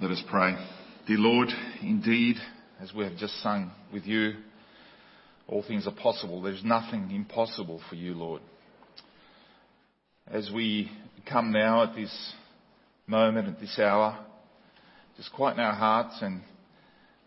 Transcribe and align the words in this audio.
Let 0.00 0.10
us 0.10 0.24
pray. 0.28 0.56
Dear 1.06 1.18
Lord, 1.18 1.50
indeed, 1.80 2.34
as 2.80 2.92
we 2.92 3.04
have 3.04 3.16
just 3.16 3.40
sung 3.44 3.70
with 3.92 4.04
you, 4.06 4.32
all 5.46 5.62
things 5.62 5.86
are 5.86 5.94
possible. 5.94 6.42
There's 6.42 6.64
nothing 6.64 7.12
impossible 7.12 7.80
for 7.88 7.94
you, 7.94 8.14
Lord. 8.14 8.42
As 10.26 10.50
we 10.52 10.90
come 11.30 11.52
now 11.52 11.84
at 11.84 11.94
this 11.94 12.12
moment, 13.06 13.46
at 13.46 13.60
this 13.60 13.78
hour, 13.78 14.18
just 15.16 15.32
quieten 15.32 15.60
our 15.60 15.74
hearts 15.74 16.18
and 16.22 16.42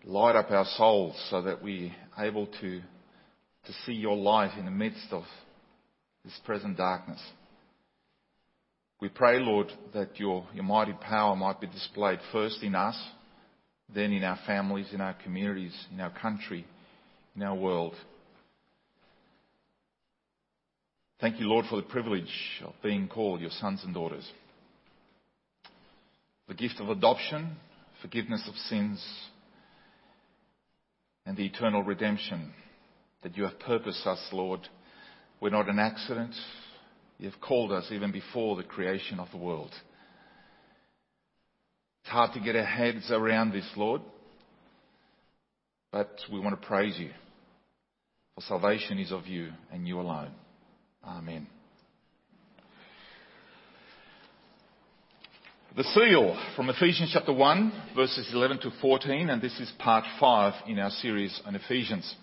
light 0.04 0.36
up 0.36 0.52
our 0.52 0.66
souls 0.76 1.16
so 1.30 1.44
that 1.44 1.64
we're 1.64 1.96
able 2.20 2.48
to, 2.48 2.82
to 2.82 3.74
see 3.86 3.94
your 3.94 4.18
light 4.18 4.58
in 4.58 4.66
the 4.66 4.72
midst 4.72 5.08
of 5.12 5.24
this 6.26 6.38
present 6.44 6.76
darkness. 6.76 7.22
We 9.00 9.10
pray, 9.10 9.40
Lord, 9.40 9.72
that 9.94 10.20
your, 10.20 10.46
mighty 10.56 10.94
power 10.94 11.36
might 11.36 11.62
be 11.62 11.68
displayed 11.68 12.20
first 12.32 12.64
in 12.64 12.74
us, 12.74 13.00
then 13.94 14.12
in 14.12 14.24
our 14.24 14.40
families, 14.48 14.88
in 14.92 15.02
our 15.02 15.16
communities, 15.24 15.74
in 15.94 16.02
our 16.02 16.10
country, 16.10 16.66
in 17.36 17.44
our 17.44 17.56
world. 17.56 17.94
Thank 21.22 21.40
you, 21.40 21.48
Lord, 21.48 21.66
for 21.70 21.76
the 21.76 21.84
privilege 21.84 22.32
of 22.64 22.74
being 22.82 23.08
called 23.08 23.40
your 23.42 23.52
sons 23.52 23.82
and 23.84 23.94
daughters. 23.94 24.28
The 26.48 26.56
gift 26.56 26.80
of 26.80 26.90
adoption, 26.90 27.56
forgiveness 28.02 28.44
of 28.48 28.56
sins, 28.56 29.04
and 31.26 31.38
the 31.38 31.46
eternal 31.46 31.84
redemption 31.84 32.52
that 33.22 33.38
you 33.38 33.44
have 33.44 33.60
purposed 33.60 34.08
us, 34.08 34.20
Lord. 34.32 34.62
We're 35.40 35.50
not 35.50 35.70
an 35.70 35.78
accident. 35.78 36.34
You've 37.20 37.42
called 37.42 37.72
us 37.72 37.88
even 37.92 38.12
before 38.12 38.56
the 38.56 38.64
creation 38.64 39.20
of 39.20 39.28
the 39.32 39.38
world. 39.38 39.72
It's 42.04 42.12
hard 42.12 42.34
to 42.34 42.40
get 42.40 42.56
our 42.56 42.64
heads 42.64 43.10
around 43.12 43.52
this, 43.52 43.70
Lord, 43.76 44.02
but 45.92 46.16
we 46.32 46.40
want 46.40 46.60
to 46.60 46.68
praise 46.68 46.98
you. 46.98 47.10
For 48.36 48.42
salvation 48.42 49.00
is 49.00 49.12
of 49.12 49.26
you 49.26 49.50
and 49.72 49.88
you 49.88 50.00
alone. 50.00 50.32
Amen. 51.04 51.48
The 55.76 55.84
seal 55.84 56.40
from 56.56 56.70
Ephesians 56.70 57.12
chapter 57.14 57.34
1, 57.34 57.74
verses 57.96 58.30
11 58.34 58.60
to 58.62 58.72
14, 58.82 59.30
and 59.30 59.42
this 59.42 59.60
is 59.60 59.72
part 59.80 60.06
5 60.20 60.54
in 60.68 60.80
our 60.80 60.90
series 60.90 61.40
on 61.46 61.56
Ephesians. 61.56 62.16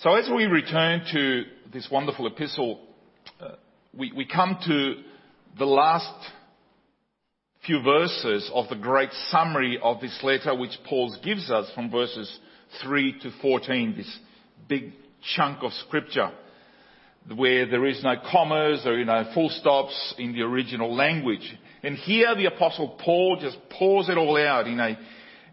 So 0.00 0.14
as 0.14 0.28
we 0.28 0.44
return 0.44 1.04
to 1.10 1.44
this 1.72 1.88
wonderful 1.90 2.26
epistle, 2.26 2.80
uh, 3.40 3.52
we, 3.94 4.26
come 4.26 4.58
to 4.66 4.96
the 5.58 5.64
last 5.64 6.12
few 7.64 7.80
verses 7.82 8.50
of 8.52 8.68
the 8.68 8.76
great 8.76 9.08
summary 9.30 9.78
of 9.82 10.02
this 10.02 10.18
letter 10.22 10.54
which 10.54 10.78
Paul 10.86 11.16
gives 11.24 11.50
us 11.50 11.70
from 11.74 11.90
verses 11.90 12.38
3 12.82 13.20
to 13.20 13.30
14, 13.40 13.94
this 13.96 14.18
big 14.68 14.92
chunk 15.34 15.62
of 15.62 15.72
scripture 15.72 16.30
where 17.34 17.64
there 17.66 17.86
is 17.86 18.04
no 18.04 18.16
commas 18.30 18.82
or 18.84 18.98
you 18.98 19.06
know 19.06 19.28
full 19.32 19.48
stops 19.48 20.14
in 20.18 20.34
the 20.34 20.42
original 20.42 20.94
language. 20.94 21.58
And 21.82 21.96
here 21.96 22.34
the 22.36 22.46
apostle 22.46 22.98
Paul 23.02 23.38
just 23.40 23.56
pours 23.70 24.10
it 24.10 24.18
all 24.18 24.36
out 24.36 24.68
in 24.68 24.78
a 24.78 24.98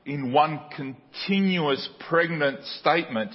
in 0.06 0.34
one 0.34 0.60
continuous 0.76 1.90
pregnant 2.10 2.64
statement 2.82 3.34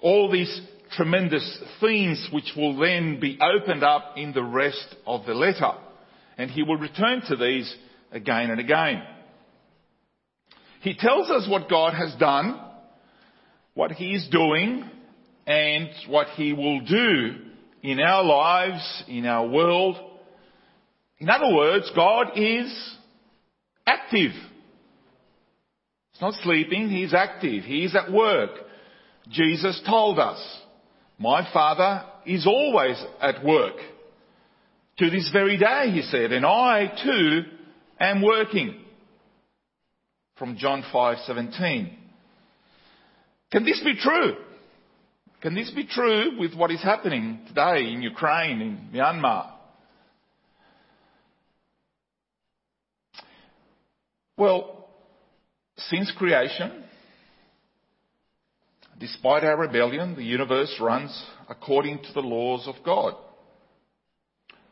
all 0.00 0.30
these 0.30 0.60
tremendous 0.92 1.58
themes 1.80 2.28
which 2.32 2.52
will 2.56 2.78
then 2.78 3.18
be 3.20 3.38
opened 3.40 3.82
up 3.82 4.14
in 4.16 4.32
the 4.32 4.42
rest 4.42 4.94
of 5.06 5.26
the 5.26 5.34
letter. 5.34 5.72
And 6.38 6.50
he 6.50 6.62
will 6.62 6.76
return 6.76 7.22
to 7.28 7.36
these 7.36 7.74
again 8.12 8.50
and 8.50 8.60
again. 8.60 9.02
He 10.82 10.94
tells 10.94 11.30
us 11.30 11.48
what 11.48 11.68
God 11.68 11.94
has 11.94 12.14
done, 12.18 12.60
what 13.74 13.92
he 13.92 14.12
is 14.12 14.28
doing, 14.30 14.88
and 15.46 15.88
what 16.08 16.28
he 16.36 16.52
will 16.52 16.80
do 16.80 17.36
in 17.82 18.00
our 18.00 18.24
lives, 18.24 19.04
in 19.08 19.26
our 19.26 19.46
world. 19.46 19.96
In 21.18 21.30
other 21.30 21.54
words, 21.54 21.90
God 21.94 22.32
is 22.36 22.96
active. 23.86 24.32
He's 26.12 26.20
not 26.20 26.34
sleeping, 26.42 26.88
he's 26.88 27.14
active. 27.14 27.64
He's 27.64 27.94
at 27.94 28.10
work. 28.12 28.50
Jesus 29.28 29.80
told 29.86 30.18
us, 30.18 30.38
my 31.18 31.48
Father 31.52 32.04
is 32.24 32.46
always 32.46 33.02
at 33.20 33.44
work. 33.44 33.76
To 34.98 35.10
this 35.10 35.30
very 35.32 35.58
day, 35.58 35.90
he 35.92 36.02
said, 36.02 36.32
and 36.32 36.46
I 36.46 36.86
too 37.04 37.42
am 38.00 38.22
working. 38.22 38.82
From 40.36 40.56
John 40.56 40.82
5:17. 40.92 41.96
Can 43.50 43.64
this 43.64 43.80
be 43.82 43.96
true? 43.96 44.36
Can 45.40 45.54
this 45.54 45.70
be 45.70 45.86
true 45.86 46.38
with 46.38 46.54
what 46.54 46.70
is 46.70 46.82
happening 46.82 47.40
today 47.48 47.90
in 47.92 48.02
Ukraine, 48.02 48.60
in 48.60 48.88
Myanmar? 48.92 49.52
Well, 54.36 54.88
since 55.76 56.10
creation, 56.12 56.84
Despite 58.98 59.44
our 59.44 59.58
rebellion, 59.58 60.14
the 60.14 60.24
universe 60.24 60.74
runs 60.80 61.24
according 61.48 61.98
to 62.04 62.12
the 62.14 62.20
laws 62.20 62.66
of 62.66 62.76
God, 62.84 63.14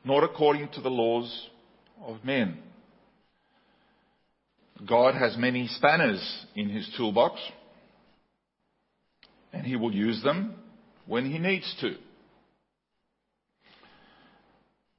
not 0.05 0.25
according 0.25 0.69
to 0.71 0.81
the 0.81 0.91
laws 0.91 1.49
of 2.03 2.25
men. 2.25 2.59
God 4.87 5.15
has 5.15 5.37
many 5.37 5.69
spanners 5.69 6.47
in 6.55 6.71
his 6.71 6.89
toolbox, 6.97 7.39
and 9.53 9.67
he 9.67 9.77
will 9.77 9.93
use 9.93 10.23
them 10.23 10.55
when 11.07 11.31
he 11.31 11.39
needs 11.39 11.75
to. 11.81 11.95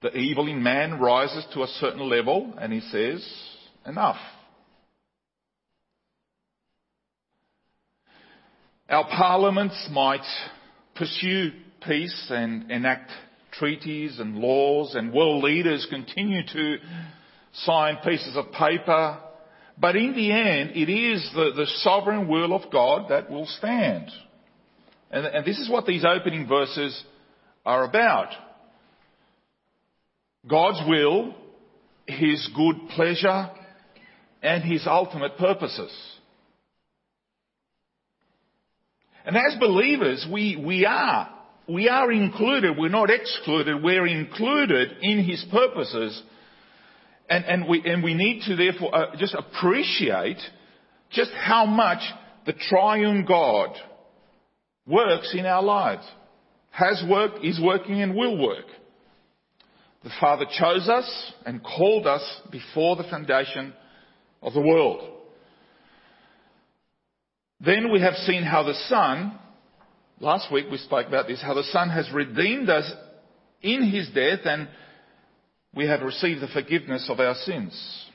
The 0.01 0.15
evil 0.15 0.47
in 0.47 0.61
man 0.61 0.99
rises 0.99 1.45
to 1.53 1.63
a 1.63 1.67
certain 1.67 2.07
level, 2.07 2.53
and 2.59 2.71
he 2.71 2.79
says, 2.79 3.27
enough. 3.87 4.17
Our 8.87 9.05
parliaments 9.05 9.89
might 9.91 10.25
pursue 10.93 11.51
peace 11.87 12.27
and 12.29 12.69
enact 12.71 13.11
treaties 13.53 14.19
and 14.19 14.35
laws 14.35 14.93
and 14.93 15.11
world 15.11 15.43
leaders 15.43 15.87
continue 15.89 16.45
to 16.45 16.77
sign 17.53 17.97
pieces 18.03 18.37
of 18.37 18.51
paper. 18.51 19.17
But 19.75 19.95
in 19.95 20.13
the 20.13 20.31
end, 20.31 20.71
it 20.75 20.87
is 20.87 21.27
the, 21.33 21.51
the 21.55 21.65
sovereign 21.77 22.27
will 22.27 22.53
of 22.53 22.71
God 22.71 23.09
that 23.09 23.31
will 23.31 23.47
stand. 23.47 24.11
And, 25.09 25.25
and 25.25 25.45
this 25.45 25.57
is 25.57 25.67
what 25.67 25.87
these 25.87 26.05
opening 26.05 26.47
verses 26.47 27.03
are 27.65 27.85
about. 27.85 28.29
God's 30.47 30.87
will, 30.87 31.33
His 32.05 32.47
good 32.55 32.75
pleasure, 32.95 33.49
and 34.43 34.63
His 34.63 34.85
ultimate 34.85 35.37
purposes. 35.37 35.91
And 39.25 39.35
as 39.35 39.55
believers, 39.59 40.27
we, 40.31 40.55
we 40.55 40.85
are. 40.85 41.29
We 41.67 41.89
are 41.89 42.11
included. 42.11 42.77
We're 42.77 42.89
not 42.89 43.09
excluded. 43.09 43.83
We're 43.83 44.05
included 44.05 44.97
in 45.01 45.23
His 45.23 45.43
purposes. 45.51 46.21
And, 47.27 47.43
and, 47.45 47.67
we, 47.67 47.81
and 47.85 48.03
we 48.03 48.13
need 48.13 48.43
to 48.47 48.55
therefore 48.55 48.95
uh, 48.95 49.15
just 49.17 49.33
appreciate 49.33 50.37
just 51.09 51.31
how 51.31 51.65
much 51.65 51.99
the 52.45 52.53
triune 52.53 53.25
God 53.25 53.75
works 54.85 55.33
in 55.35 55.45
our 55.47 55.63
lives. 55.63 56.05
Has 56.69 57.03
worked, 57.09 57.43
is 57.43 57.59
working 57.59 58.01
and 58.01 58.15
will 58.15 58.37
work. 58.37 58.65
The 60.03 60.11
Father 60.19 60.45
chose 60.59 60.87
us 60.87 61.33
and 61.47 61.63
called 61.63 62.05
us 62.05 62.21
before 62.51 62.95
the 62.95 63.05
foundation 63.05 63.73
of 64.43 64.53
the 64.53 64.61
world. 64.61 65.14
Then 67.59 67.91
we 67.91 68.01
have 68.01 68.15
seen 68.15 68.43
how 68.43 68.63
the 68.63 68.73
Son, 68.87 69.37
last 70.19 70.51
week 70.51 70.65
we 70.69 70.77
spoke 70.77 71.07
about 71.07 71.27
this, 71.27 71.41
how 71.41 71.53
the 71.53 71.63
Son 71.63 71.89
has 71.89 72.09
redeemed 72.11 72.69
us 72.69 72.91
in 73.61 73.89
His 73.89 74.09
death 74.09 74.39
and 74.45 74.67
we 75.73 75.87
have 75.87 76.01
received 76.01 76.41
the 76.41 76.47
forgiveness 76.47 77.07
of 77.09 77.19
our 77.19 77.35
sins. 77.35 78.05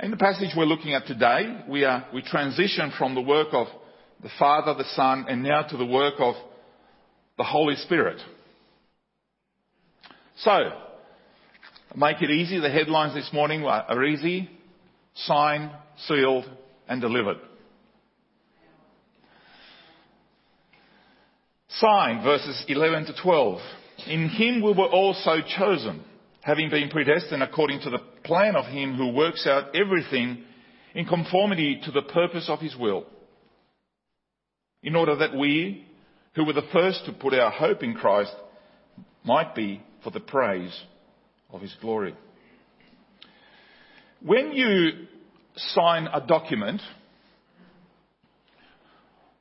In 0.00 0.10
the 0.10 0.16
passage 0.16 0.50
we're 0.56 0.64
looking 0.64 0.94
at 0.94 1.06
today, 1.06 1.62
we, 1.68 1.84
are, 1.84 2.06
we 2.12 2.22
transition 2.22 2.92
from 2.98 3.14
the 3.14 3.22
work 3.22 3.48
of 3.52 3.66
the 4.22 4.28
Father, 4.38 4.74
the 4.74 4.88
Son, 4.94 5.26
and 5.28 5.42
now 5.42 5.62
to 5.62 5.76
the 5.76 5.86
work 5.86 6.14
of 6.18 6.34
the 7.38 7.44
Holy 7.44 7.76
Spirit. 7.76 8.18
So, 10.38 10.52
make 11.94 12.20
it 12.20 12.30
easy. 12.30 12.60
The 12.60 12.70
headlines 12.70 13.14
this 13.14 13.30
morning 13.32 13.64
are 13.64 14.04
easy. 14.04 14.50
Signed, 15.14 15.70
sealed, 16.06 16.44
and 16.88 17.00
delivered. 17.00 17.38
Sign 21.68 22.22
verses 22.22 22.64
11 22.68 23.06
to 23.06 23.14
12. 23.22 23.60
In 24.06 24.28
him 24.28 24.62
we 24.62 24.72
were 24.72 24.88
also 24.88 25.36
chosen, 25.58 26.02
having 26.42 26.70
been 26.70 26.88
predestined 26.88 27.42
according 27.42 27.80
to 27.80 27.90
the 27.90 27.98
plan 28.24 28.56
of 28.56 28.66
Him 28.66 28.94
who 28.94 29.12
works 29.12 29.46
out 29.46 29.74
everything 29.74 30.44
in 30.94 31.06
conformity 31.06 31.80
to 31.84 31.90
the 31.90 32.02
purpose 32.02 32.46
of 32.48 32.60
His 32.60 32.76
will, 32.76 33.06
in 34.82 34.96
order 34.96 35.16
that 35.16 35.34
we, 35.34 35.86
who 36.34 36.44
were 36.44 36.52
the 36.52 36.68
first 36.72 37.04
to 37.06 37.12
put 37.12 37.34
our 37.34 37.50
hope 37.50 37.82
in 37.82 37.94
Christ, 37.94 38.34
might 39.24 39.54
be 39.54 39.82
for 40.02 40.10
the 40.10 40.20
praise 40.20 40.78
of 41.50 41.60
His 41.60 41.74
glory. 41.80 42.14
When 44.22 44.52
you 44.52 45.06
sign 45.56 46.08
a 46.12 46.26
document, 46.26 46.80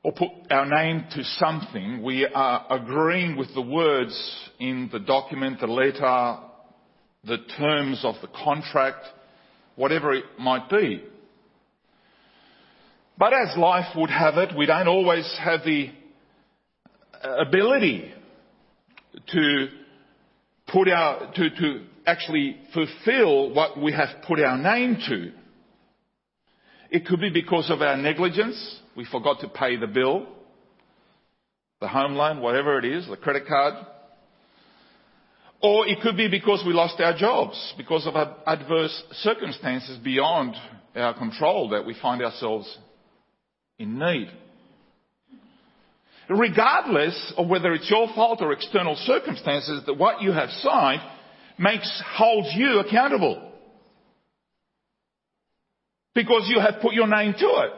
or 0.04 0.12
put 0.12 0.30
our 0.52 0.66
name 0.66 1.04
to 1.16 1.24
something, 1.24 2.04
we 2.04 2.28
are 2.28 2.66
agreeing 2.70 3.38
with 3.38 3.54
the 3.56 3.62
words 3.62 4.16
in 4.60 4.88
the 4.92 5.00
document, 5.00 5.60
the 5.60 5.68
letter, 5.68 6.38
the 7.24 7.38
terms 7.58 8.02
of 8.04 8.16
the 8.22 8.28
contract, 8.28 9.04
whatever 9.76 10.14
it 10.14 10.26
might 10.38 10.70
be. 10.70 11.04
But 13.18 13.34
as 13.34 13.58
life 13.58 13.96
would 13.96 14.10
have 14.10 14.38
it, 14.38 14.56
we 14.56 14.66
don't 14.68 14.88
always 14.88 15.28
have 15.44 15.62
the 15.66 15.90
ability 17.24 18.12
to 19.28 19.68
put 20.68 20.88
our, 20.90 21.32
to, 21.34 21.50
to 21.50 21.86
actually 22.06 22.58
fulfill 22.74 23.54
what 23.54 23.82
we 23.82 23.92
have 23.94 24.10
put 24.28 24.40
our 24.40 24.58
name 24.58 24.98
to. 25.08 25.32
It 26.90 27.06
could 27.06 27.20
be 27.20 27.30
because 27.30 27.70
of 27.70 27.82
our 27.82 27.98
negligence. 27.98 28.80
We 28.96 29.06
forgot 29.06 29.42
to 29.42 29.50
pay 29.50 29.76
the 29.78 29.88
bill, 29.88 30.28
the 31.82 31.88
home 31.88 32.14
loan, 32.14 32.42
whatever 32.42 32.80
it 32.80 32.86
is, 32.86 33.08
the 33.08 33.18
credit 33.18 33.48
card. 33.48 33.74
Or 35.62 35.88
it 35.88 36.00
could 36.02 36.16
be 36.16 36.28
because 36.28 36.64
we 36.66 36.74
lost 36.74 37.00
our 37.00 37.18
jobs, 37.18 37.74
because 37.78 38.06
of 38.06 38.16
adverse 38.46 39.04
circumstances 39.14 39.98
beyond 39.98 40.56
our 40.96 41.14
control 41.14 41.70
that 41.70 41.86
we 41.86 41.96
find 42.00 42.22
ourselves 42.22 42.78
in 43.80 43.98
need. 43.98 44.30
Regardless 46.30 47.34
of 47.38 47.48
whether 47.48 47.74
it's 47.74 47.90
your 47.90 48.08
fault 48.16 48.42
or 48.42 48.52
external 48.52 48.96
circumstances, 48.96 49.84
that 49.86 49.96
what 49.96 50.22
you 50.22 50.32
have 50.32 50.50
signed 50.62 51.02
makes, 51.58 52.02
holds 52.16 52.50
you 52.56 52.80
accountable. 52.80 53.52
Because 56.16 56.48
you 56.48 56.62
have 56.62 56.82
put 56.82 56.94
your 56.94 57.08
name 57.08 57.34
to 57.38 57.46
it. 57.46 57.72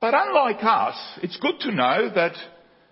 But 0.00 0.14
unlike 0.14 0.62
us, 0.62 0.96
it's 1.22 1.38
good 1.38 1.58
to 1.60 1.72
know 1.72 2.10
that 2.14 2.34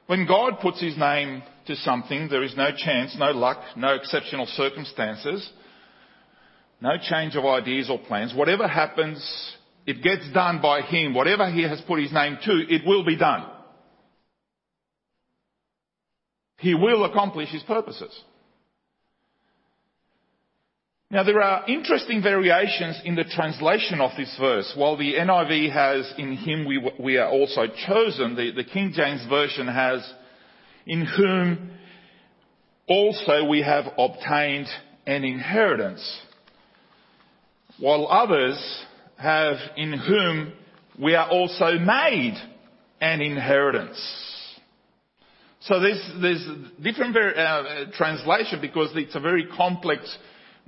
when 0.07 0.27
God 0.27 0.59
puts 0.61 0.81
His 0.81 0.97
name 0.97 1.43
to 1.67 1.77
something, 1.77 2.29
there 2.29 2.43
is 2.43 2.57
no 2.57 2.71
chance, 2.77 3.15
no 3.19 3.31
luck, 3.31 3.61
no 3.77 3.95
exceptional 3.95 4.47
circumstances, 4.47 5.49
no 6.81 6.97
change 7.01 7.37
of 7.37 7.45
ideas 7.45 7.89
or 7.91 7.99
plans. 7.99 8.35
Whatever 8.35 8.67
happens, 8.67 9.19
it 9.87 10.03
gets 10.03 10.29
done 10.33 10.61
by 10.61 10.81
Him. 10.81 11.15
Whatever 11.15 11.51
He 11.51 11.63
has 11.63 11.81
put 11.83 12.01
His 12.01 12.13
name 12.13 12.39
to, 12.45 12.53
it 12.69 12.83
will 12.85 13.05
be 13.05 13.17
done. 13.17 13.47
He 16.59 16.75
will 16.75 17.05
accomplish 17.05 17.51
His 17.51 17.63
purposes. 17.63 18.11
Now 21.09 21.23
there 21.23 21.41
are 21.41 21.65
interesting 21.69 22.21
variations 22.21 23.01
in 23.05 23.15
the 23.15 23.23
translation 23.23 24.01
of 24.01 24.11
this 24.17 24.37
verse. 24.41 24.73
While 24.77 24.97
the 24.97 25.15
NIV 25.15 25.73
has, 25.73 26.13
in 26.19 26.37
him 26.37 26.67
we, 26.67 26.91
we 26.99 27.17
are 27.17 27.31
also 27.31 27.67
chosen, 27.87 28.35
the, 28.35 28.51
the 28.51 28.65
King 28.65 28.93
James 28.93 29.25
Version 29.29 29.69
has, 29.69 30.05
in 30.85 31.07
whom 31.07 31.71
also 32.89 33.45
we 33.45 33.63
have 33.63 33.85
obtained 33.97 34.67
an 35.07 35.23
inheritance. 35.23 36.21
While 37.79 38.09
others 38.09 38.59
have, 39.17 39.59
in 39.77 39.93
whom 39.93 40.55
we 41.01 41.15
are 41.15 41.31
also 41.31 41.79
made 41.79 42.35
an 43.01 43.21
inheritance. 43.21 43.97
So 45.61 45.79
there's, 45.79 46.03
there's 46.21 46.49
different 46.83 47.17
uh, 47.17 47.93
translation 47.93 48.61
because 48.61 48.91
it's 48.97 49.15
a 49.15 49.21
very 49.21 49.47
complex 49.57 50.17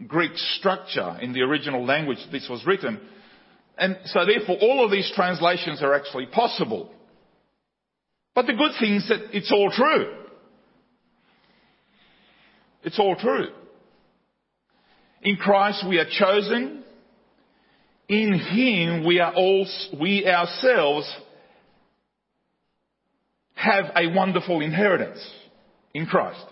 Greek 0.06 0.32
structure 0.36 1.18
in 1.20 1.32
the 1.32 1.42
original 1.42 1.84
language 1.84 2.18
this 2.30 2.46
was 2.48 2.64
written. 2.66 3.00
And 3.76 3.96
so 4.06 4.24
therefore 4.24 4.56
all 4.60 4.84
of 4.84 4.90
these 4.90 5.10
translations 5.14 5.82
are 5.82 5.94
actually 5.94 6.26
possible. 6.26 6.90
But 8.34 8.46
the 8.46 8.54
good 8.54 8.72
thing 8.78 8.94
is 8.94 9.08
that 9.08 9.36
it's 9.36 9.50
all 9.50 9.70
true. 9.70 10.14
It's 12.84 12.98
all 12.98 13.16
true. 13.16 13.48
In 15.22 15.36
Christ 15.36 15.84
we 15.88 15.98
are 15.98 16.06
chosen. 16.08 16.84
In 18.08 18.34
Him 18.38 19.04
we 19.04 19.18
are 19.20 19.34
all, 19.34 19.66
we 20.00 20.26
ourselves 20.26 21.12
have 23.54 23.86
a 23.96 24.14
wonderful 24.14 24.60
inheritance 24.60 25.18
in 25.92 26.06
Christ. 26.06 26.44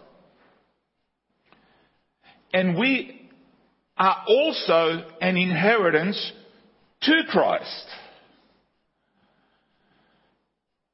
And 2.52 2.76
we 2.76 3.15
are 3.96 4.25
also 4.28 5.04
an 5.20 5.37
inheritance 5.37 6.32
to 7.02 7.22
Christ. 7.28 7.87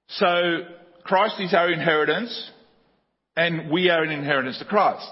So 0.08 0.60
Christ 1.04 1.40
is 1.40 1.54
our 1.54 1.70
inheritance 1.70 2.50
and 3.36 3.70
we 3.70 3.88
are 3.90 4.02
an 4.02 4.10
inheritance 4.10 4.58
to 4.58 4.64
Christ. 4.64 5.10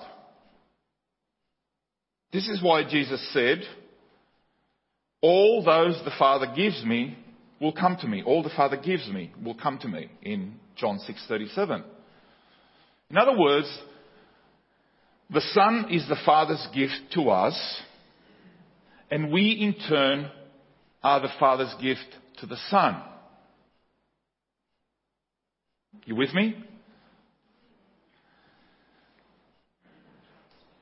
This 2.33 2.49
is 2.49 2.63
why 2.63 2.85
Jesus 2.89 3.21
said, 3.33 3.63
all 5.21 5.65
those 5.65 6.01
the 6.05 6.13
Father 6.19 6.53
gives 6.55 6.85
me 6.85 7.19
will 7.61 7.73
come 7.73 7.97
to 8.01 8.07
me. 8.07 8.23
All 8.25 8.43
the 8.43 8.51
Father 8.57 8.77
gives 8.77 9.09
me 9.09 9.33
will 9.43 9.55
come 9.55 9.79
to 9.79 9.89
me 9.89 10.11
in 10.23 10.55
John 10.77 10.99
6:37. 10.99 11.85
In 13.11 13.19
other 13.19 13.37
words, 13.37 13.67
the 15.33 15.41
Son 15.53 15.87
is 15.91 16.09
the 16.09 16.19
Father's 16.27 16.67
gift 16.75 17.13
to 17.15 17.31
us, 17.31 17.83
and 19.11 19.33
we 19.33 19.53
in 19.53 19.75
turn 19.89 20.31
are 21.03 21.21
the 21.21 21.31
Father's 21.39 21.75
gift 21.81 22.07
to 22.39 22.47
the 22.47 22.57
Son. 22.69 23.01
You 26.05 26.17
with 26.17 26.35
me? 26.35 26.57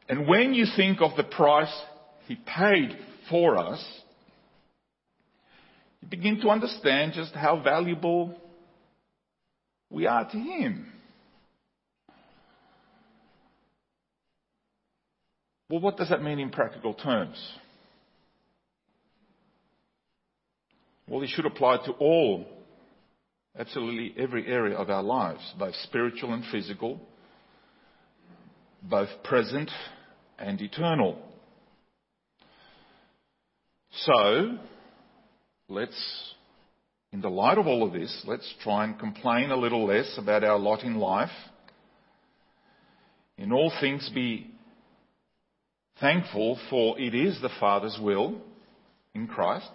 And 0.09 0.27
when 0.27 0.55
you 0.55 0.65
think 0.77 1.03
of 1.03 1.17
the 1.17 1.25
price 1.25 1.73
He 2.27 2.37
paid 2.37 2.97
for 3.29 3.59
us, 3.59 3.85
you 6.01 6.09
begin 6.09 6.41
to 6.41 6.49
understand 6.49 7.13
just 7.15 7.35
how 7.35 7.61
valuable 7.63 8.35
we 9.91 10.07
are 10.07 10.25
to 10.31 10.39
Him. 10.39 10.93
Well, 15.69 15.81
what 15.81 15.99
does 15.99 16.09
that 16.09 16.23
mean 16.23 16.39
in 16.39 16.51
practical 16.51 16.95
terms? 16.95 17.37
Well, 21.07 21.23
it 21.23 21.29
should 21.29 21.47
apply 21.47 21.79
to 21.87 21.93
all, 21.93 22.47
absolutely 23.59 24.15
every 24.23 24.47
area 24.47 24.77
of 24.77 24.89
our 24.89 25.03
lives, 25.03 25.41
both 25.59 25.75
spiritual 25.85 26.33
and 26.33 26.45
physical, 26.51 27.01
both 28.83 29.09
present 29.25 29.71
and 30.39 30.61
eternal. 30.61 31.19
So, 33.91 34.59
let's, 35.69 36.35
in 37.13 37.21
the 37.21 37.31
light 37.31 37.59
of 37.59 37.67
all 37.67 37.87
of 37.87 37.93
this, 37.93 38.23
let's 38.27 38.55
try 38.63 38.85
and 38.85 38.99
complain 38.99 39.51
a 39.51 39.57
little 39.57 39.87
less 39.87 40.15
about 40.19 40.45
our 40.45 40.59
lot 40.59 40.83
in 40.83 40.97
life. 40.97 41.31
In 43.37 43.53
all 43.53 43.73
things 43.81 44.11
be 44.15 44.51
thankful 46.01 46.59
for 46.71 46.99
it 46.99 47.15
is 47.15 47.41
the 47.41 47.51
Father's 47.61 47.99
will 48.01 48.37
in 49.15 49.27
Christ. 49.27 49.71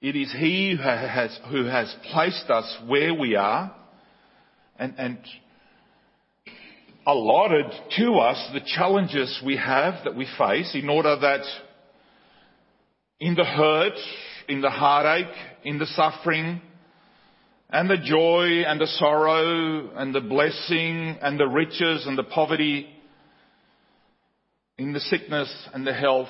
It 0.00 0.16
is 0.16 0.32
He 0.32 0.76
who 0.76 0.82
has, 0.82 1.38
who 1.48 1.64
has 1.64 1.94
placed 2.12 2.50
us 2.50 2.76
where 2.86 3.14
we 3.14 3.36
are 3.36 3.74
and, 4.76 4.94
and 4.98 5.18
allotted 7.06 7.66
to 7.98 8.14
us 8.14 8.50
the 8.52 8.60
challenges 8.76 9.40
we 9.44 9.56
have 9.56 10.04
that 10.04 10.16
we 10.16 10.26
face 10.38 10.74
in 10.74 10.88
order 10.88 11.16
that 11.20 11.42
in 13.20 13.34
the 13.36 13.44
hurt, 13.44 13.96
in 14.48 14.60
the 14.60 14.70
heartache, 14.70 15.34
in 15.64 15.78
the 15.78 15.86
suffering, 15.86 16.60
and 17.70 17.88
the 17.88 17.96
joy 17.96 18.64
and 18.66 18.80
the 18.80 18.86
sorrow 18.86 19.90
and 19.96 20.14
the 20.14 20.20
blessing 20.20 21.16
and 21.22 21.38
the 21.38 21.46
riches 21.46 22.06
and 22.06 22.18
the 22.18 22.24
poverty, 22.24 22.91
in 24.78 24.92
the 24.92 25.00
sickness 25.00 25.52
and 25.74 25.86
the 25.86 25.92
health, 25.92 26.28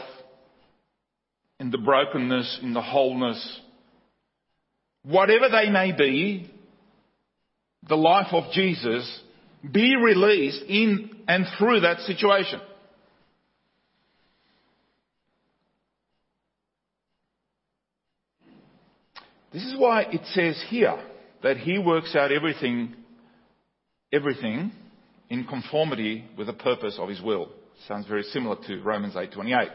in 1.60 1.70
the 1.70 1.78
brokenness, 1.78 2.60
in 2.62 2.74
the 2.74 2.82
wholeness, 2.82 3.60
whatever 5.04 5.48
they 5.48 5.70
may 5.70 5.92
be, 5.92 6.50
the 7.88 7.96
life 7.96 8.32
of 8.32 8.52
Jesus 8.52 9.20
be 9.70 9.96
released 9.96 10.62
in 10.68 11.10
and 11.28 11.46
through 11.58 11.80
that 11.80 12.00
situation. 12.00 12.60
This 19.52 19.64
is 19.64 19.76
why 19.76 20.02
it 20.02 20.22
says 20.32 20.62
here 20.68 20.98
that 21.42 21.58
he 21.58 21.78
works 21.78 22.16
out 22.16 22.32
everything, 22.32 22.96
everything 24.12 24.72
in 25.32 25.44
conformity 25.44 26.26
with 26.36 26.46
the 26.46 26.52
purpose 26.52 26.98
of 26.98 27.08
his 27.08 27.22
will. 27.22 27.48
Sounds 27.88 28.06
very 28.06 28.22
similar 28.24 28.56
to 28.66 28.82
Romans 28.82 29.14
8:28. 29.14 29.70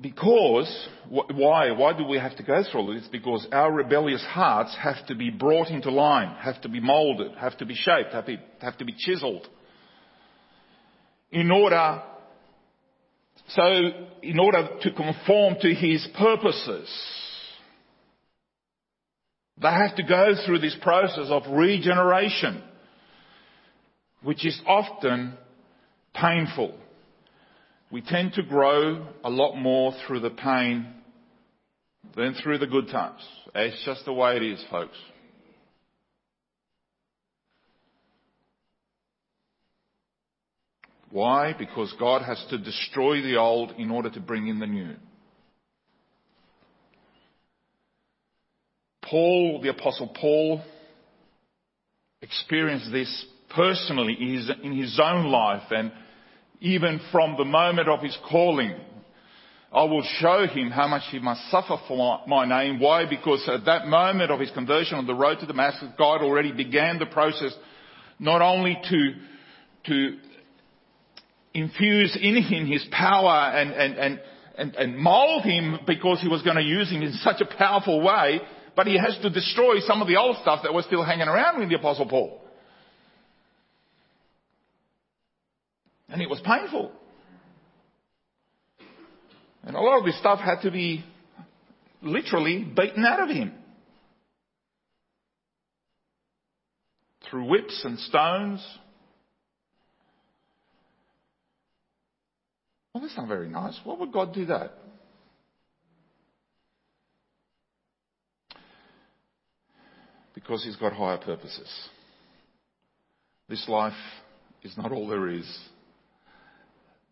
Because, 0.00 0.88
why? 1.08 1.70
Why 1.70 1.96
do 1.96 2.04
we 2.04 2.18
have 2.18 2.36
to 2.38 2.42
go 2.42 2.64
through 2.64 2.80
all 2.80 2.92
this? 2.92 3.06
Because 3.12 3.46
our 3.52 3.70
rebellious 3.70 4.24
hearts 4.24 4.76
have 4.82 5.06
to 5.06 5.14
be 5.14 5.30
brought 5.30 5.68
into 5.68 5.92
line, 5.92 6.34
have 6.40 6.60
to 6.62 6.68
be 6.68 6.80
molded, 6.80 7.36
have 7.36 7.56
to 7.58 7.64
be 7.64 7.76
shaped, 7.76 8.12
have 8.12 8.26
to 8.26 8.36
be, 8.36 8.42
have 8.60 8.76
to 8.78 8.84
be 8.84 8.94
chiseled. 8.98 9.46
In 11.30 11.52
order, 11.52 12.02
so, 13.46 13.62
in 14.22 14.40
order 14.40 14.70
to 14.80 14.90
conform 14.90 15.54
to 15.60 15.72
His 15.72 16.04
purposes. 16.18 17.21
They 19.60 19.68
have 19.68 19.96
to 19.96 20.02
go 20.02 20.34
through 20.44 20.60
this 20.60 20.76
process 20.80 21.26
of 21.28 21.42
regeneration, 21.50 22.62
which 24.22 24.46
is 24.46 24.60
often 24.66 25.34
painful. 26.14 26.74
We 27.90 28.00
tend 28.00 28.32
to 28.34 28.42
grow 28.42 29.06
a 29.22 29.30
lot 29.30 29.56
more 29.56 29.92
through 30.06 30.20
the 30.20 30.30
pain 30.30 30.86
than 32.16 32.34
through 32.34 32.58
the 32.58 32.66
good 32.66 32.88
times. 32.88 33.20
It's 33.54 33.84
just 33.84 34.04
the 34.04 34.12
way 34.12 34.36
it 34.36 34.42
is, 34.42 34.64
folks. 34.70 34.96
Why? 41.10 41.54
Because 41.56 41.94
God 41.98 42.22
has 42.22 42.42
to 42.48 42.56
destroy 42.56 43.20
the 43.20 43.36
old 43.36 43.72
in 43.72 43.90
order 43.90 44.08
to 44.10 44.20
bring 44.20 44.48
in 44.48 44.58
the 44.58 44.66
new. 44.66 44.94
Paul, 49.02 49.60
the 49.62 49.70
apostle 49.70 50.08
Paul, 50.08 50.62
experienced 52.20 52.90
this 52.92 53.26
personally 53.54 54.16
in 54.62 54.72
his 54.72 54.98
own 55.02 55.26
life 55.26 55.70
and 55.70 55.92
even 56.60 57.00
from 57.10 57.36
the 57.36 57.44
moment 57.44 57.88
of 57.88 58.00
his 58.00 58.16
calling. 58.30 58.74
I 59.72 59.84
will 59.84 60.02
show 60.18 60.46
him 60.46 60.70
how 60.70 60.86
much 60.86 61.02
he 61.10 61.18
must 61.18 61.50
suffer 61.50 61.76
for 61.88 62.20
my 62.26 62.44
name. 62.46 62.78
Why? 62.78 63.08
Because 63.08 63.42
at 63.48 63.64
that 63.64 63.86
moment 63.86 64.30
of 64.30 64.38
his 64.38 64.50
conversion 64.50 64.98
on 64.98 65.06
the 65.06 65.14
road 65.14 65.40
to 65.40 65.46
Damascus, 65.46 65.88
God 65.96 66.22
already 66.22 66.52
began 66.52 66.98
the 66.98 67.06
process 67.06 67.52
not 68.18 68.42
only 68.42 68.78
to, 68.90 69.14
to 69.86 70.18
infuse 71.54 72.16
in 72.20 72.42
him 72.42 72.66
his 72.66 72.86
power 72.90 73.50
and, 73.50 73.72
and, 73.72 73.94
and, 73.98 74.20
and, 74.56 74.76
and 74.76 74.96
mold 74.96 75.42
him 75.42 75.80
because 75.86 76.20
he 76.20 76.28
was 76.28 76.42
going 76.42 76.56
to 76.56 76.62
use 76.62 76.90
him 76.90 77.02
in 77.02 77.12
such 77.14 77.40
a 77.40 77.56
powerful 77.56 78.02
way, 78.02 78.40
but 78.74 78.86
he 78.86 78.98
has 78.98 79.18
to 79.22 79.30
destroy 79.30 79.80
some 79.80 80.00
of 80.00 80.08
the 80.08 80.16
old 80.16 80.36
stuff 80.42 80.60
that 80.62 80.72
was 80.72 80.84
still 80.86 81.04
hanging 81.04 81.28
around 81.28 81.60
with 81.60 81.68
the 81.68 81.76
Apostle 81.76 82.06
Paul. 82.06 82.40
And 86.08 86.20
it 86.20 86.28
was 86.28 86.40
painful. 86.40 86.92
And 89.64 89.76
a 89.76 89.80
lot 89.80 89.98
of 89.98 90.04
this 90.04 90.18
stuff 90.18 90.40
had 90.40 90.62
to 90.62 90.70
be 90.70 91.04
literally 92.02 92.64
beaten 92.64 93.04
out 93.04 93.22
of 93.22 93.28
him. 93.34 93.52
Through 97.30 97.48
whips 97.48 97.80
and 97.84 97.98
stones. 97.98 98.66
Well, 102.92 103.02
that's 103.02 103.16
not 103.16 103.28
very 103.28 103.48
nice. 103.48 103.78
Why 103.84 103.96
would 103.96 104.12
God 104.12 104.34
do 104.34 104.46
that? 104.46 104.81
Because 110.34 110.64
He's 110.64 110.76
got 110.76 110.92
higher 110.92 111.18
purposes. 111.18 111.68
This 113.48 113.68
life 113.68 113.92
is 114.62 114.76
not 114.76 114.92
all 114.92 115.08
there 115.08 115.28
is. 115.28 115.58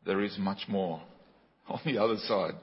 There 0.07 0.23
is 0.23 0.37
much 0.39 0.61
more 0.69 1.03
on 1.69 1.81
the 1.85 1.99
other 1.99 2.17
side. 2.19 2.55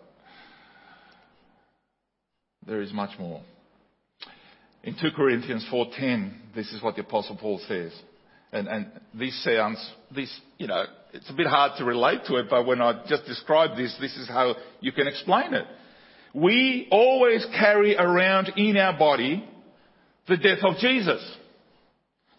There 2.66 2.82
is 2.82 2.92
much 2.92 3.18
more. 3.20 3.42
In 4.84 4.96
2 5.00 5.12
Corinthians 5.16 5.66
4:10, 5.72 6.54
this 6.56 6.72
is 6.72 6.82
what 6.82 6.96
the 6.96 7.02
apostle 7.02 7.38
Paul 7.38 7.60
says. 7.68 7.92
And, 8.52 8.68
and 8.68 8.88
this 9.14 9.44
sounds, 9.44 9.78
this, 10.16 10.34
you 10.58 10.68
know, 10.68 10.86
it's 11.14 11.30
a 11.30 11.34
bit 11.34 11.48
hard 11.48 11.74
to 11.78 11.86
relate 11.86 12.22
to 12.28 12.38
it, 12.38 12.48
but 12.50 12.66
when 12.66 12.82
I 12.82 13.04
just 13.08 13.26
describe 13.26 13.76
this, 13.76 13.96
this 14.00 14.16
is 14.16 14.28
how 14.28 14.56
you 14.80 14.94
can 14.94 15.08
explain 15.08 15.54
it. 15.54 15.66
We 16.34 16.88
always 16.90 17.46
carry 17.58 17.98
around 17.98 18.54
in 18.56 18.78
our 18.78 18.98
body 18.98 19.44
the 20.28 20.38
death 20.38 20.60
of 20.64 20.78
Jesus, 20.78 21.22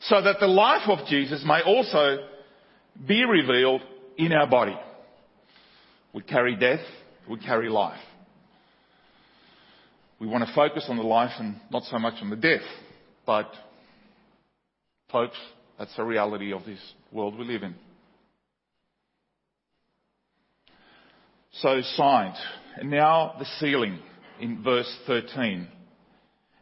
so 0.00 0.22
that 0.22 0.36
the 0.40 0.46
life 0.46 0.88
of 0.88 1.06
Jesus 1.08 1.42
may 1.46 1.62
also 1.62 2.18
be 3.06 3.24
revealed 3.24 3.82
in 4.16 4.32
our 4.32 4.48
body. 4.48 4.76
We 6.12 6.22
carry 6.22 6.56
death, 6.56 6.84
we 7.28 7.38
carry 7.38 7.68
life. 7.68 8.00
We 10.20 10.26
want 10.26 10.46
to 10.46 10.54
focus 10.54 10.86
on 10.88 10.96
the 10.96 11.02
life 11.02 11.32
and 11.38 11.60
not 11.70 11.84
so 11.84 11.98
much 11.98 12.14
on 12.20 12.30
the 12.30 12.36
death. 12.36 12.66
But, 13.24 13.50
folks, 15.12 15.36
that's 15.78 15.94
the 15.96 16.02
reality 16.02 16.52
of 16.52 16.64
this 16.64 16.80
world 17.12 17.38
we 17.38 17.44
live 17.44 17.62
in. 17.62 17.74
So, 21.52 21.80
signed. 21.94 22.34
And 22.76 22.90
now 22.90 23.34
the 23.38 23.46
sealing 23.58 23.98
in 24.40 24.62
verse 24.62 24.92
13. 25.06 25.68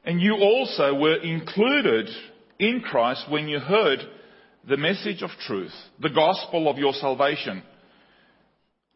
And 0.06 0.20
you 0.20 0.36
also 0.36 0.94
were 0.94 1.16
included 1.16 2.08
in 2.60 2.80
Christ 2.80 3.26
when 3.28 3.48
you 3.48 3.58
heard 3.58 3.98
the 4.66 4.76
message 4.76 5.22
of 5.22 5.30
truth, 5.46 5.75
the 6.00 6.10
gospel 6.10 6.68
of 6.68 6.78
your 6.78 6.92
salvation. 6.92 7.64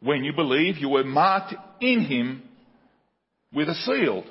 When 0.00 0.22
you 0.22 0.32
believe, 0.32 0.78
you 0.78 0.88
were 0.88 1.04
marked 1.04 1.54
in 1.80 2.04
Him 2.04 2.42
with 3.52 3.68
a 3.68 3.74
seal, 3.74 4.24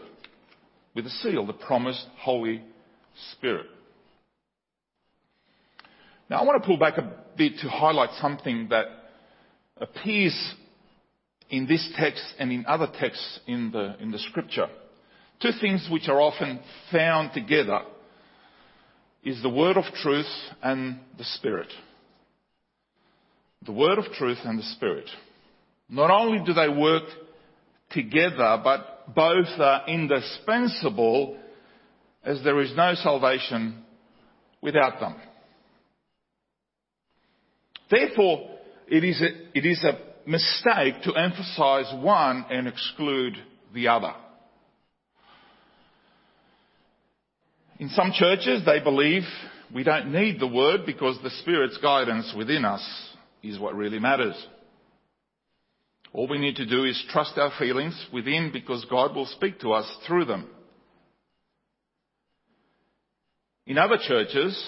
with 0.96 1.06
a 1.06 1.10
seal, 1.10 1.46
the 1.46 1.54
promised 1.54 2.06
Holy 2.18 2.64
Spirit. 3.34 3.68
Now 6.30 6.38
I 6.40 6.44
want 6.46 6.64
to 6.64 6.68
pull 6.68 6.78
back 6.78 6.98
a 6.98 7.12
bit 7.38 7.54
to 7.62 7.70
highlight 7.70 8.12
something 8.22 8.70
that 8.70 8.86
appears 9.78 10.56
in 11.50 11.68
this 11.68 11.92
text 11.98 12.24
and 12.40 12.54
in 12.54 12.66
other 12.66 12.88
texts 13.00 13.40
in 13.48 13.72
the, 13.72 13.96
in 14.00 14.12
the 14.12 14.20
scripture. 14.20 14.68
Two 15.42 15.52
things 15.62 15.88
which 15.90 16.10
are 16.10 16.20
often 16.20 16.60
found 16.92 17.32
together 17.34 17.82
is 19.24 19.42
the 19.42 19.50
word 19.50 19.78
of 19.78 19.86
truth 20.02 20.26
and 20.62 21.00
the 21.18 21.24
spirit. 21.24 21.72
The 23.66 23.72
word 23.72 24.00
of 24.00 24.06
truth 24.18 24.40
and 24.44 24.60
the 24.60 24.64
spirit. 24.64 25.10
Not 25.90 26.12
only 26.12 26.44
do 26.46 26.54
they 26.54 26.70
work 26.70 27.04
together, 27.92 28.60
but 28.64 29.14
both 29.16 29.48
are 29.60 29.88
indispensable 29.88 31.38
as 32.24 32.44
there 32.44 32.60
is 32.62 32.74
no 32.76 32.94
salvation 32.96 33.84
without 34.62 35.00
them. 35.00 35.16
Therefore, 37.90 38.50
it 38.88 39.04
is 39.04 39.22
a, 39.22 39.58
it 39.58 39.66
is 39.66 39.84
a 39.84 40.30
mistake 40.30 41.02
to 41.04 41.14
emphasize 41.14 41.92
one 42.04 42.46
and 42.50 42.68
exclude 42.68 43.36
the 43.74 43.88
other. 43.88 44.14
In 47.80 47.88
some 47.90 48.12
churches, 48.12 48.64
they 48.66 48.82
believe 48.82 49.24
we 49.74 49.84
don't 49.84 50.12
need 50.12 50.40
the 50.40 50.48
word 50.48 50.82
because 50.86 51.18
the 51.24 51.30
Spirit's 51.42 51.78
guidance 51.78 52.34
within 52.38 52.66
us 52.66 52.86
is 53.42 53.58
what 53.58 53.74
really 53.74 54.00
matters. 54.00 54.36
All 56.12 56.28
we 56.28 56.40
need 56.40 56.58
to 56.58 56.66
do 56.66 56.84
is 56.84 57.02
trust 57.10 57.38
our 57.38 57.52
feelings 57.58 57.96
within 58.12 58.52
because 58.52 58.86
God 58.90 59.16
will 59.16 59.28
speak 59.28 59.62
to 59.62 59.72
us 59.72 59.90
through 60.06 60.26
them. 60.26 60.50
In 63.66 63.78
other 63.78 63.98
churches, 64.02 64.62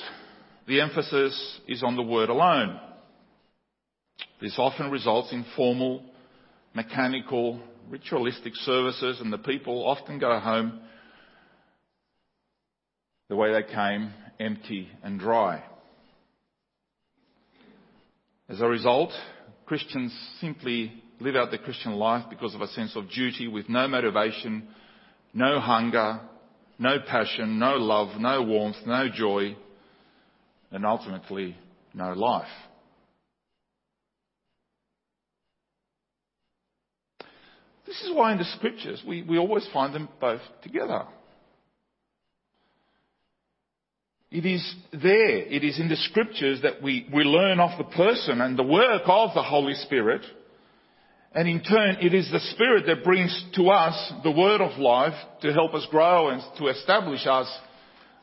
the 0.68 0.80
emphasis 0.80 1.60
is 1.68 1.84
on 1.84 1.98
the 1.98 2.04
word 2.04 2.30
alone. 2.30 2.80
This 4.40 4.56
often 4.58 4.90
results 4.90 5.34
in 5.34 5.46
formal, 5.58 6.04
mechanical, 6.74 7.60
ritualistic 7.90 8.56
services 8.56 9.20
and 9.20 9.34
the 9.34 9.38
people 9.38 9.86
often 9.86 10.18
go 10.18 10.40
home 10.40 10.80
the 13.32 13.38
way 13.38 13.54
they 13.54 13.64
came, 13.64 14.14
empty 14.42 14.90
and 15.04 15.18
dry. 15.18 15.64
As 18.50 18.60
a 18.60 18.68
result, 18.68 19.14
Christians 19.66 20.14
simply 20.42 21.02
live 21.22 21.38
out 21.38 21.50
their 21.50 21.60
Christian 21.60 21.94
life 21.94 22.26
because 22.30 22.54
of 22.54 22.60
a 22.60 22.68
sense 22.68 22.94
of 22.98 23.10
duty 23.10 23.48
with 23.48 23.70
no 23.70 23.88
motivation 23.88 24.68
no 25.34 25.62
hunger, 25.62 26.20
no 26.78 26.98
passion, 27.08 27.58
no 27.58 27.76
love, 27.76 28.20
no 28.20 28.44
warmth, 28.44 28.76
no 28.86 29.08
joy, 29.08 29.56
and 30.70 30.86
ultimately 30.86 31.56
no 31.94 32.12
life. 32.12 32.50
This 37.88 38.02
is 38.02 38.12
why 38.14 38.34
in 38.34 38.40
the 38.40 38.44
scriptures 38.58 39.02
we, 39.08 39.24
we 39.24 39.38
always 39.38 39.66
find 39.72 39.96
them 39.96 40.10
both 40.20 40.42
together. 40.64 41.06
It 44.32 44.46
is 44.46 44.76
there, 44.94 45.40
it 45.40 45.64
is 45.64 45.78
in 45.78 45.90
the 45.90 45.98
scriptures 45.98 46.62
that 46.62 46.82
we, 46.82 47.06
we 47.14 47.24
learn 47.24 47.60
of 47.60 47.78
the 47.78 47.84
person 47.84 48.40
and 48.40 48.58
the 48.58 48.64
work 48.64 49.02
of 49.06 49.32
the 49.36 49.44
Holy 49.44 49.74
Spirit. 49.74 50.22
And 51.34 51.50
in 51.50 51.62
turn, 51.62 51.98
it 52.02 52.14
is 52.14 52.32
the 52.32 52.40
Spirit 52.40 52.86
that 52.88 53.04
brings 53.04 53.46
to 53.56 53.70
us 53.70 54.14
the 54.24 54.32
word 54.32 54.62
of 54.62 54.80
life 54.80 55.16
to 55.42 55.52
help 55.52 55.74
us 55.74 55.86
grow 55.92 56.30
and 56.30 56.42
to 56.60 56.68
establish 56.68 57.28
us 57.28 57.48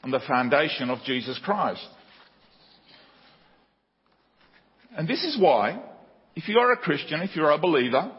on 0.03 0.11
the 0.11 0.21
foundation 0.21 0.89
of 0.89 0.99
Jesus 1.05 1.39
Christ. 1.45 1.87
And 4.97 5.07
this 5.07 5.23
is 5.25 5.39
why, 5.39 5.79
if 6.35 6.49
you 6.49 6.59
are 6.59 6.73
a 6.73 6.77
Christian, 6.79 7.21
if 7.21 7.37
you're 7.37 7.51
a 7.51 7.59
believer, 7.59 8.11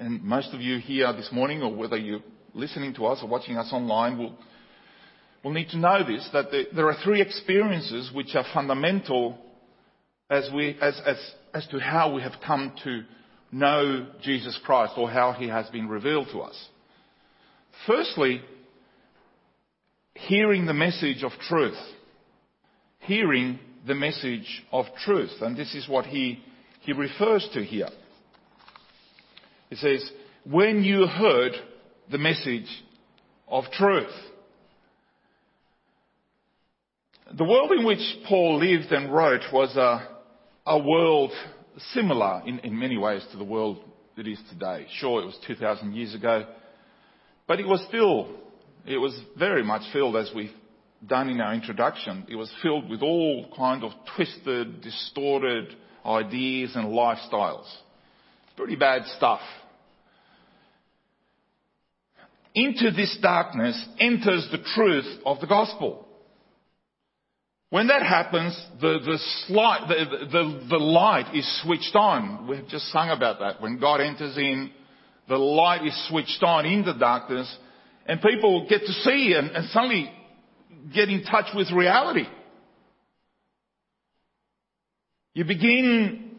and 0.00 0.22
most 0.24 0.52
of 0.52 0.60
you 0.60 0.78
here 0.78 1.12
this 1.12 1.30
morning, 1.30 1.62
or 1.62 1.74
whether 1.74 1.96
you're 1.96 2.22
listening 2.52 2.94
to 2.94 3.06
us 3.06 3.20
or 3.22 3.28
watching 3.28 3.56
us 3.56 3.72
online, 3.72 4.18
will 4.18 4.36
will 5.42 5.52
need 5.52 5.68
to 5.70 5.78
know 5.78 6.04
this, 6.04 6.28
that 6.32 6.46
there 6.74 6.88
are 6.88 6.96
three 7.04 7.20
experiences 7.20 8.10
which 8.12 8.34
are 8.34 8.44
fundamental 8.52 9.38
as, 10.30 10.48
we, 10.54 10.76
as, 10.80 11.00
as, 11.06 11.16
as 11.54 11.66
to 11.68 11.78
how 11.78 12.12
we 12.14 12.22
have 12.22 12.34
come 12.44 12.72
to 12.84 13.02
know 13.50 14.06
Jesus 14.22 14.58
Christ 14.64 14.94
or 14.96 15.10
how 15.10 15.32
he 15.32 15.48
has 15.48 15.68
been 15.70 15.88
revealed 15.88 16.28
to 16.32 16.40
us. 16.40 16.68
Firstly, 17.86 18.42
hearing 20.14 20.66
the 20.66 20.74
message 20.74 21.22
of 21.22 21.32
truth. 21.48 21.78
Hearing 23.00 23.58
the 23.86 23.94
message 23.94 24.64
of 24.72 24.86
truth. 25.04 25.30
And 25.40 25.56
this 25.56 25.74
is 25.74 25.88
what 25.88 26.06
he, 26.06 26.42
he 26.80 26.92
refers 26.92 27.48
to 27.54 27.64
here. 27.64 27.88
He 29.70 29.76
says, 29.76 30.10
when 30.44 30.82
you 30.82 31.06
heard 31.06 31.52
the 32.10 32.18
message 32.18 32.68
of 33.46 33.64
truth. 33.72 34.10
The 37.36 37.44
world 37.44 37.72
in 37.72 37.84
which 37.84 38.00
Paul 38.26 38.58
lived 38.58 38.90
and 38.90 39.12
wrote 39.12 39.42
was 39.52 39.76
a, 39.76 40.08
a 40.64 40.78
world 40.78 41.30
similar 41.92 42.42
in, 42.46 42.58
in 42.60 42.78
many 42.78 42.96
ways 42.96 43.22
to 43.32 43.36
the 43.36 43.44
world 43.44 43.78
it 44.16 44.26
is 44.26 44.40
today. 44.48 44.86
Sure, 44.94 45.20
it 45.20 45.26
was 45.26 45.38
2,000 45.46 45.94
years 45.94 46.14
ago, 46.14 46.46
but 47.46 47.60
it 47.60 47.66
was 47.66 47.84
still, 47.86 48.28
it 48.86 48.96
was 48.96 49.18
very 49.38 49.62
much 49.62 49.82
filled, 49.92 50.16
as 50.16 50.30
we've 50.34 50.54
done 51.06 51.28
in 51.28 51.40
our 51.42 51.52
introduction, 51.52 52.26
it 52.30 52.34
was 52.34 52.50
filled 52.62 52.88
with 52.88 53.02
all 53.02 53.46
kind 53.54 53.84
of 53.84 53.92
twisted, 54.16 54.80
distorted 54.80 55.76
ideas 56.06 56.72
and 56.76 56.86
lifestyles. 56.86 57.70
Pretty 58.56 58.76
bad 58.76 59.02
stuff. 59.18 59.40
Into 62.54 62.90
this 62.90 63.18
darkness 63.20 63.86
enters 64.00 64.48
the 64.50 64.58
truth 64.74 65.20
of 65.26 65.40
the 65.40 65.46
gospel. 65.46 66.07
When 67.70 67.88
that 67.88 68.02
happens, 68.02 68.58
the, 68.80 68.98
the, 69.04 69.18
slight, 69.46 69.88
the, 69.88 70.26
the, 70.26 70.66
the 70.70 70.78
light 70.78 71.34
is 71.34 71.62
switched 71.62 71.94
on. 71.94 72.48
We've 72.48 72.66
just 72.68 72.90
sung 72.90 73.10
about 73.10 73.40
that. 73.40 73.60
When 73.60 73.78
God 73.78 74.00
enters 74.00 74.38
in, 74.38 74.70
the 75.28 75.36
light 75.36 75.86
is 75.86 76.08
switched 76.08 76.42
on 76.42 76.64
in 76.64 76.84
the 76.84 76.94
darkness, 76.94 77.54
and 78.06 78.22
people 78.22 78.66
get 78.68 78.80
to 78.80 78.92
see 78.92 79.34
and, 79.36 79.50
and 79.50 79.68
suddenly 79.68 80.10
get 80.94 81.10
in 81.10 81.24
touch 81.24 81.54
with 81.54 81.70
reality. 81.70 82.26
You 85.34 85.44
begin 85.44 86.36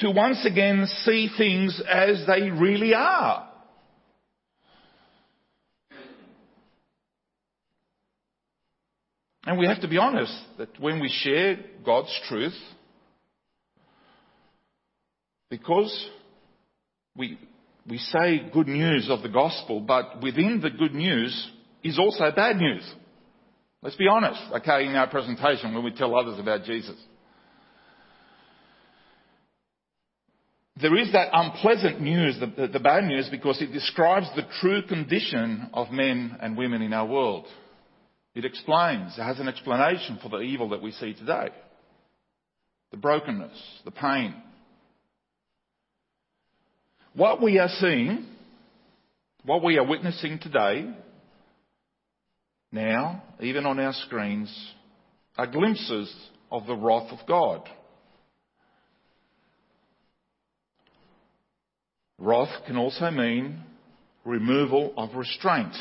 to 0.00 0.10
once 0.10 0.44
again 0.44 0.86
see 1.04 1.30
things 1.38 1.80
as 1.88 2.24
they 2.26 2.50
really 2.50 2.92
are. 2.92 3.48
And 9.44 9.58
we 9.58 9.66
have 9.66 9.80
to 9.80 9.88
be 9.88 9.98
honest 9.98 10.34
that 10.58 10.68
when 10.80 11.00
we 11.00 11.08
share 11.08 11.58
God's 11.84 12.16
truth, 12.28 12.54
because 15.50 16.08
we, 17.16 17.38
we 17.88 17.98
say 17.98 18.48
good 18.52 18.68
news 18.68 19.08
of 19.10 19.22
the 19.22 19.28
gospel, 19.28 19.80
but 19.80 20.22
within 20.22 20.60
the 20.62 20.70
good 20.70 20.94
news 20.94 21.50
is 21.82 21.98
also 21.98 22.30
bad 22.34 22.56
news. 22.56 22.88
Let's 23.82 23.96
be 23.96 24.06
honest, 24.06 24.40
okay, 24.58 24.86
in 24.86 24.94
our 24.94 25.08
presentation 25.08 25.74
when 25.74 25.84
we 25.84 25.90
tell 25.90 26.16
others 26.16 26.38
about 26.38 26.62
Jesus. 26.64 26.96
There 30.80 30.96
is 30.96 31.12
that 31.12 31.28
unpleasant 31.32 32.00
news, 32.00 32.38
the, 32.38 32.46
the, 32.46 32.68
the 32.68 32.80
bad 32.80 33.04
news, 33.04 33.28
because 33.28 33.60
it 33.60 33.72
describes 33.72 34.26
the 34.36 34.44
true 34.60 34.82
condition 34.86 35.68
of 35.74 35.90
men 35.90 36.36
and 36.40 36.56
women 36.56 36.80
in 36.80 36.92
our 36.92 37.06
world. 37.06 37.46
It 38.34 38.44
explains, 38.44 39.18
it 39.18 39.22
has 39.22 39.40
an 39.40 39.48
explanation 39.48 40.18
for 40.22 40.28
the 40.28 40.40
evil 40.40 40.70
that 40.70 40.82
we 40.82 40.92
see 40.92 41.12
today. 41.12 41.48
The 42.90 42.96
brokenness, 42.96 43.80
the 43.84 43.90
pain. 43.90 44.34
What 47.14 47.42
we 47.42 47.58
are 47.58 47.68
seeing, 47.68 48.26
what 49.44 49.62
we 49.62 49.76
are 49.76 49.86
witnessing 49.86 50.38
today, 50.38 50.94
now, 52.70 53.22
even 53.40 53.66
on 53.66 53.78
our 53.78 53.92
screens, 53.92 54.50
are 55.36 55.46
glimpses 55.46 56.14
of 56.50 56.66
the 56.66 56.74
wrath 56.74 57.12
of 57.12 57.26
God. 57.26 57.68
Wrath 62.18 62.64
can 62.66 62.76
also 62.76 63.10
mean 63.10 63.60
removal 64.24 64.94
of 64.96 65.14
restraint. 65.14 65.74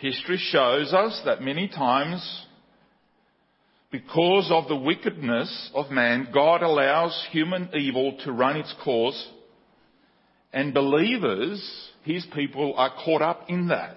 History 0.00 0.38
shows 0.38 0.94
us 0.94 1.20
that 1.24 1.42
many 1.42 1.66
times, 1.66 2.46
because 3.90 4.48
of 4.48 4.68
the 4.68 4.76
wickedness 4.76 5.70
of 5.74 5.90
man, 5.90 6.28
God 6.32 6.62
allows 6.62 7.26
human 7.32 7.70
evil 7.74 8.16
to 8.24 8.30
run 8.30 8.56
its 8.56 8.72
course, 8.84 9.28
and 10.52 10.72
believers, 10.72 11.60
his 12.04 12.24
people, 12.32 12.74
are 12.76 12.94
caught 13.04 13.22
up 13.22 13.46
in 13.48 13.68
that. 13.68 13.96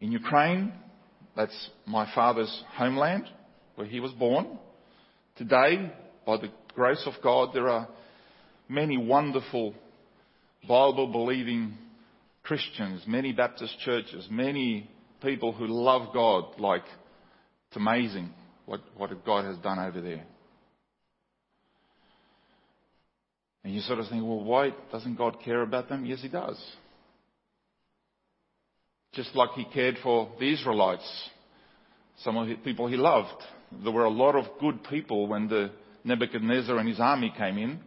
In 0.00 0.12
Ukraine, 0.12 0.72
that's 1.34 1.70
my 1.86 2.08
father's 2.14 2.62
homeland, 2.76 3.24
where 3.74 3.86
he 3.86 3.98
was 3.98 4.12
born. 4.12 4.58
Today, 5.36 5.92
by 6.24 6.36
the 6.36 6.52
grace 6.76 7.02
of 7.04 7.14
God, 7.20 7.50
there 7.52 7.68
are 7.68 7.88
many 8.68 8.96
wonderful 8.96 9.74
Bible 10.68 11.08
believing 11.08 11.76
Christians, 12.42 13.02
many 13.06 13.32
Baptist 13.32 13.78
churches, 13.80 14.26
many 14.30 14.88
people 15.22 15.52
who 15.52 15.66
love 15.66 16.12
God 16.12 16.60
like 16.60 16.84
it's 17.68 17.76
amazing 17.76 18.30
what, 18.66 18.80
what 18.96 19.10
God 19.24 19.44
has 19.44 19.56
done 19.58 19.78
over 19.78 20.00
there. 20.00 20.24
And 23.64 23.74
you 23.74 23.80
sort 23.80 23.98
of 23.98 24.08
think, 24.08 24.22
well, 24.22 24.44
why 24.44 24.72
doesn't 24.92 25.16
God 25.16 25.38
care 25.42 25.62
about 25.62 25.88
them? 25.88 26.04
Yes, 26.04 26.20
He 26.22 26.28
does. 26.28 26.62
Just 29.12 29.34
like 29.34 29.50
He 29.56 29.64
cared 29.64 29.96
for 30.02 30.30
the 30.38 30.52
Israelites, 30.52 31.30
some 32.22 32.36
of 32.36 32.46
the 32.46 32.54
people 32.56 32.86
He 32.86 32.96
loved. 32.96 33.42
There 33.82 33.92
were 33.92 34.04
a 34.04 34.10
lot 34.10 34.36
of 34.36 34.44
good 34.60 34.84
people 34.84 35.26
when 35.26 35.48
the 35.48 35.72
Nebuchadnezzar 36.04 36.78
and 36.78 36.88
his 36.88 37.00
army 37.00 37.32
came 37.36 37.58
in. 37.58 37.80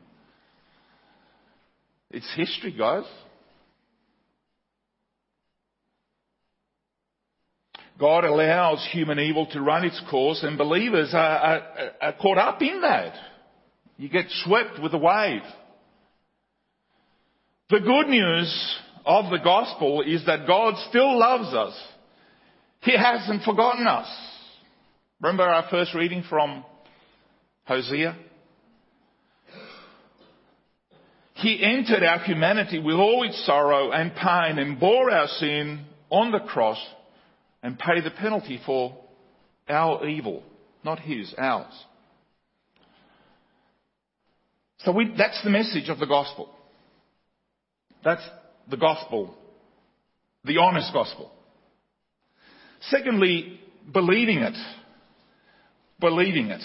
It's 2.12 2.32
history, 2.36 2.74
guys. 2.78 3.04
God 8.00 8.26
allows 8.26 8.88
human 8.92 9.20
evil 9.20 9.48
to 9.48 9.62
run 9.62 9.84
its 9.84 10.00
course 10.10 10.44
and 10.44 10.58
believers 10.58 11.10
are, 11.14 11.18
are, 11.18 11.62
are, 12.02 12.14
caught 12.14 12.38
up 12.38 12.62
in 12.62 12.82
that. 12.82 13.14
You 13.98 14.08
get 14.08 14.26
swept 14.46 14.80
with 14.82 14.92
the 14.92 15.00
wave. 15.00 15.42
The 17.70 17.80
good 17.80 18.08
news 18.08 18.78
of 19.06 19.32
the 19.32 19.40
gospel 19.44 20.04
is 20.04 20.26
that 20.28 20.46
God 20.46 20.76
still 20.90 21.18
loves 21.18 21.54
us. 21.54 21.76
He 22.82 22.96
hasn't 22.96 23.44
forgotten 23.44 23.88
us. 23.88 24.08
Remember 25.20 25.44
our 25.44 25.68
first 25.70 25.96
reading 25.96 26.24
from 26.30 26.64
Hosea? 27.66 28.16
He 31.38 31.64
entered 31.64 32.04
our 32.04 32.20
humanity 32.20 32.80
with 32.80 32.96
all 32.96 33.24
its 33.24 33.46
sorrow 33.46 33.92
and 33.92 34.12
pain 34.16 34.58
and 34.58 34.80
bore 34.80 35.12
our 35.12 35.28
sin 35.28 35.86
on 36.10 36.32
the 36.32 36.40
cross 36.40 36.84
and 37.62 37.78
paid 37.78 38.04
the 38.04 38.12
penalty 38.12 38.60
for 38.66 38.98
our 39.70 40.08
evil, 40.08 40.42
not 40.84 41.00
his, 41.00 41.34
ours. 41.38 41.72
So 44.80 44.92
we, 44.92 45.14
that's 45.16 45.44
the 45.44 45.52
message 45.52 45.90
of 45.90 46.00
the 46.00 46.08
gospel. 46.08 46.50
That's 48.04 48.28
the 48.70 48.78
gospel. 48.78 49.36
The 50.44 50.58
honest 50.58 50.92
gospel. 50.92 51.32
Secondly, 52.90 53.60
believing 53.94 54.40
it. 54.40 54.58
Believing 56.00 56.48
it. 56.48 56.64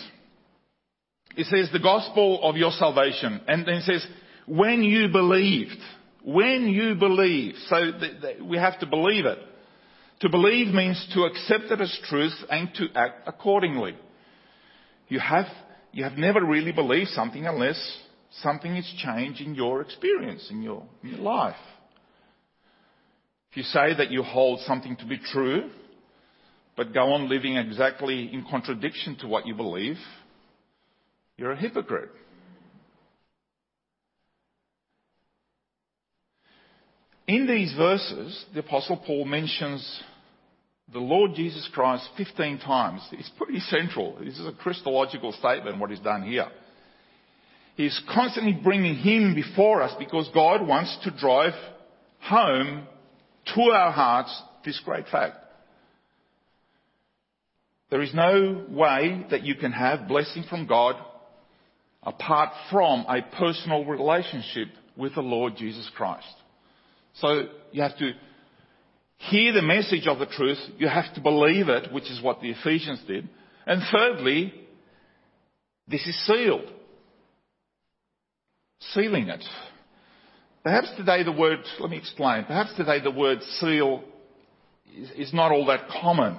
It 1.37 1.46
says 1.46 1.70
the 1.72 1.78
gospel 1.78 2.40
of 2.42 2.56
your 2.56 2.70
salvation. 2.70 3.40
And 3.48 3.66
then 3.66 3.76
it 3.76 3.85
says, 3.85 4.06
when 4.46 4.83
you 4.83 5.09
believed. 5.09 5.78
When 6.24 6.68
you 6.68 6.94
believe. 6.94 7.55
So 7.68 7.92
th- 7.98 8.20
th- 8.20 8.42
we 8.42 8.57
have 8.57 8.78
to 8.81 8.87
believe 8.87 9.26
it. 9.26 9.38
To 10.20 10.28
believe 10.28 10.72
means 10.72 11.05
to 11.14 11.24
accept 11.24 11.64
it 11.64 11.81
as 11.81 11.98
truth 12.05 12.35
and 12.48 12.68
to 12.74 12.87
act 12.94 13.26
accordingly. 13.26 13.96
You 15.09 15.18
have, 15.18 15.46
you 15.90 16.05
have 16.05 16.16
never 16.16 16.44
really 16.44 16.70
believed 16.70 17.11
something 17.11 17.44
unless 17.46 17.98
something 18.40 18.76
is 18.76 18.90
changed 18.98 19.40
in 19.40 19.55
your 19.55 19.81
experience, 19.81 20.46
in 20.50 20.62
your, 20.62 20.85
in 21.02 21.11
your 21.11 21.18
life. 21.18 21.57
If 23.50 23.57
you 23.57 23.62
say 23.64 23.94
that 23.98 24.11
you 24.11 24.22
hold 24.22 24.61
something 24.61 24.96
to 24.96 25.07
be 25.07 25.18
true, 25.18 25.70
but 26.76 26.94
go 26.94 27.12
on 27.12 27.28
living 27.28 27.57
exactly 27.57 28.33
in 28.33 28.46
contradiction 28.48 29.16
to 29.20 29.26
what 29.26 29.46
you 29.46 29.55
believe, 29.55 29.98
you're 31.37 31.52
a 31.52 31.57
hypocrite. 31.57 32.11
In 37.26 37.46
these 37.46 37.72
verses, 37.74 38.44
the 38.52 38.61
Apostle 38.61 38.96
Paul 39.06 39.24
mentions 39.24 40.02
the 40.92 40.98
Lord 40.98 41.32
Jesus 41.35 41.68
Christ 41.72 42.08
15 42.16 42.58
times. 42.58 43.00
It's 43.12 43.30
pretty 43.38 43.61
central. 43.61 44.16
This 44.20 44.38
is 44.38 44.46
a 44.46 44.52
Christological 44.52 45.32
statement, 45.32 45.78
what 45.78 45.90
he's 45.90 46.00
done 46.00 46.22
here. 46.24 46.48
He's 47.76 47.98
constantly 48.12 48.52
bringing 48.52 48.96
him 48.96 49.35
before 49.35 49.82
us 49.82 49.94
because 49.98 50.28
God 50.35 50.66
wants 50.66 50.98
to 51.04 51.11
drive 51.11 51.54
home 52.20 52.87
to 53.54 53.61
our 53.62 53.92
hearts 53.92 54.42
this 54.64 54.80
great 54.85 55.06
fact. 55.08 55.37
There 57.90 58.02
is 58.02 58.14
no 58.14 58.64
way 58.68 59.26
that 59.30 59.44
you 59.44 59.54
can 59.54 59.72
have 59.72 60.08
blessing 60.08 60.44
from 60.48 60.66
God 60.66 60.96
apart 62.02 62.50
from 62.70 63.06
a 63.08 63.22
personal 63.38 63.85
relationship 63.85 64.68
with 64.96 65.14
the 65.14 65.20
Lord 65.20 65.56
Jesus 65.56 65.88
Christ. 65.94 66.26
So 67.14 67.48
you 67.70 67.83
have 67.83 67.96
to 67.98 68.12
hear 69.16 69.53
the 69.53 69.62
message 69.62 70.07
of 70.07 70.18
the 70.18 70.27
truth. 70.27 70.59
You 70.79 70.88
have 70.88 71.14
to 71.14 71.20
believe 71.20 71.68
it, 71.68 71.92
which 71.92 72.11
is 72.11 72.20
what 72.22 72.40
the 72.40 72.51
Ephesians 72.51 73.01
did. 73.07 73.29
And 73.66 73.83
thirdly, 73.92 74.53
this 75.88 76.07
is 76.07 76.27
sealed. 76.27 76.70
Sealing 78.92 79.29
it. 79.29 79.44
Perhaps 80.64 80.92
today 80.96 81.22
the 81.22 81.33
word, 81.33 81.59
let 81.81 81.90
me 81.90 81.96
explain, 81.96 82.44
perhaps 82.44 82.72
today 82.77 83.01
the 83.01 83.11
word 83.11 83.42
seal 83.59 84.05
is, 84.96 85.11
is 85.29 85.35
not 85.35 85.51
all 85.51 85.66
that 85.66 85.88
common. 86.01 86.38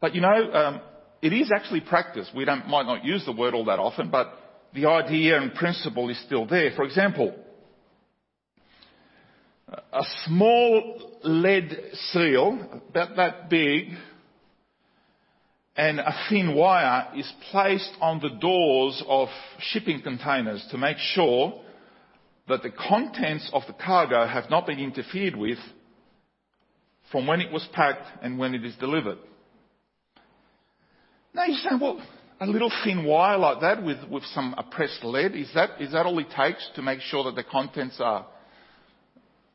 But 0.00 0.14
you 0.14 0.20
know, 0.22 0.52
um, 0.52 0.80
it 1.22 1.32
is 1.32 1.50
actually 1.54 1.80
practiced. 1.80 2.30
We 2.34 2.44
might 2.44 2.86
not 2.86 3.04
use 3.04 3.24
the 3.24 3.32
word 3.32 3.54
all 3.54 3.66
that 3.66 3.78
often, 3.78 4.10
but 4.10 4.32
the 4.74 4.86
idea 4.86 5.40
and 5.40 5.54
principle 5.54 6.08
is 6.08 6.20
still 6.24 6.46
there. 6.46 6.70
For 6.74 6.84
example, 6.84 7.34
a 9.68 10.02
small 10.24 11.18
lead 11.24 11.76
seal, 12.12 12.82
about 12.88 13.16
that 13.16 13.50
big, 13.50 13.88
and 15.76 16.00
a 16.00 16.14
thin 16.28 16.54
wire 16.54 17.08
is 17.16 17.30
placed 17.50 17.90
on 18.00 18.20
the 18.20 18.30
doors 18.40 19.02
of 19.06 19.28
shipping 19.58 20.00
containers 20.02 20.66
to 20.70 20.78
make 20.78 20.96
sure 20.98 21.60
that 22.48 22.62
the 22.62 22.70
contents 22.70 23.50
of 23.52 23.62
the 23.66 23.74
cargo 23.74 24.26
have 24.26 24.48
not 24.48 24.66
been 24.66 24.78
interfered 24.78 25.36
with 25.36 25.58
from 27.10 27.26
when 27.26 27.40
it 27.40 27.52
was 27.52 27.66
packed 27.72 28.06
and 28.22 28.38
when 28.38 28.54
it 28.54 28.64
is 28.64 28.74
delivered. 28.76 29.18
Now 31.34 31.44
you 31.44 31.56
say, 31.56 31.70
well, 31.78 32.00
a 32.40 32.46
little 32.46 32.72
thin 32.84 33.04
wire 33.04 33.36
like 33.36 33.60
that 33.60 33.82
with, 33.82 33.98
with 34.08 34.24
some 34.26 34.54
oppressed 34.56 35.04
lead, 35.04 35.34
is 35.34 35.50
that, 35.54 35.80
is 35.80 35.92
that 35.92 36.06
all 36.06 36.18
it 36.18 36.28
takes 36.34 36.66
to 36.76 36.82
make 36.82 37.00
sure 37.00 37.24
that 37.24 37.34
the 37.34 37.44
contents 37.44 37.96
are, 38.00 38.26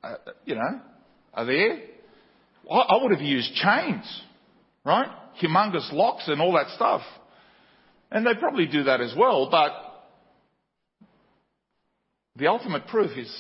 uh, 0.04 0.16
you 0.46 0.56
know, 0.56 0.82
are 1.34 1.46
there? 1.46 1.80
I, 2.70 2.76
I 2.76 3.04
would 3.04 3.12
have 3.12 3.22
used 3.22 3.54
chains, 3.56 4.22
right? 4.86 5.08
Humongous 5.42 5.92
locks 5.94 6.28
and 6.28 6.42
all 6.42 6.54
that 6.54 6.70
stuff. 6.76 7.02
And 8.12 8.26
they 8.26 8.34
probably 8.36 8.68
do 8.68 8.84
that 8.84 9.00
as 9.00 9.14
well, 9.18 9.50
but 9.50 9.72
the 12.36 12.48
ultimate 12.48 12.88
proof 12.88 13.18
is 13.18 13.32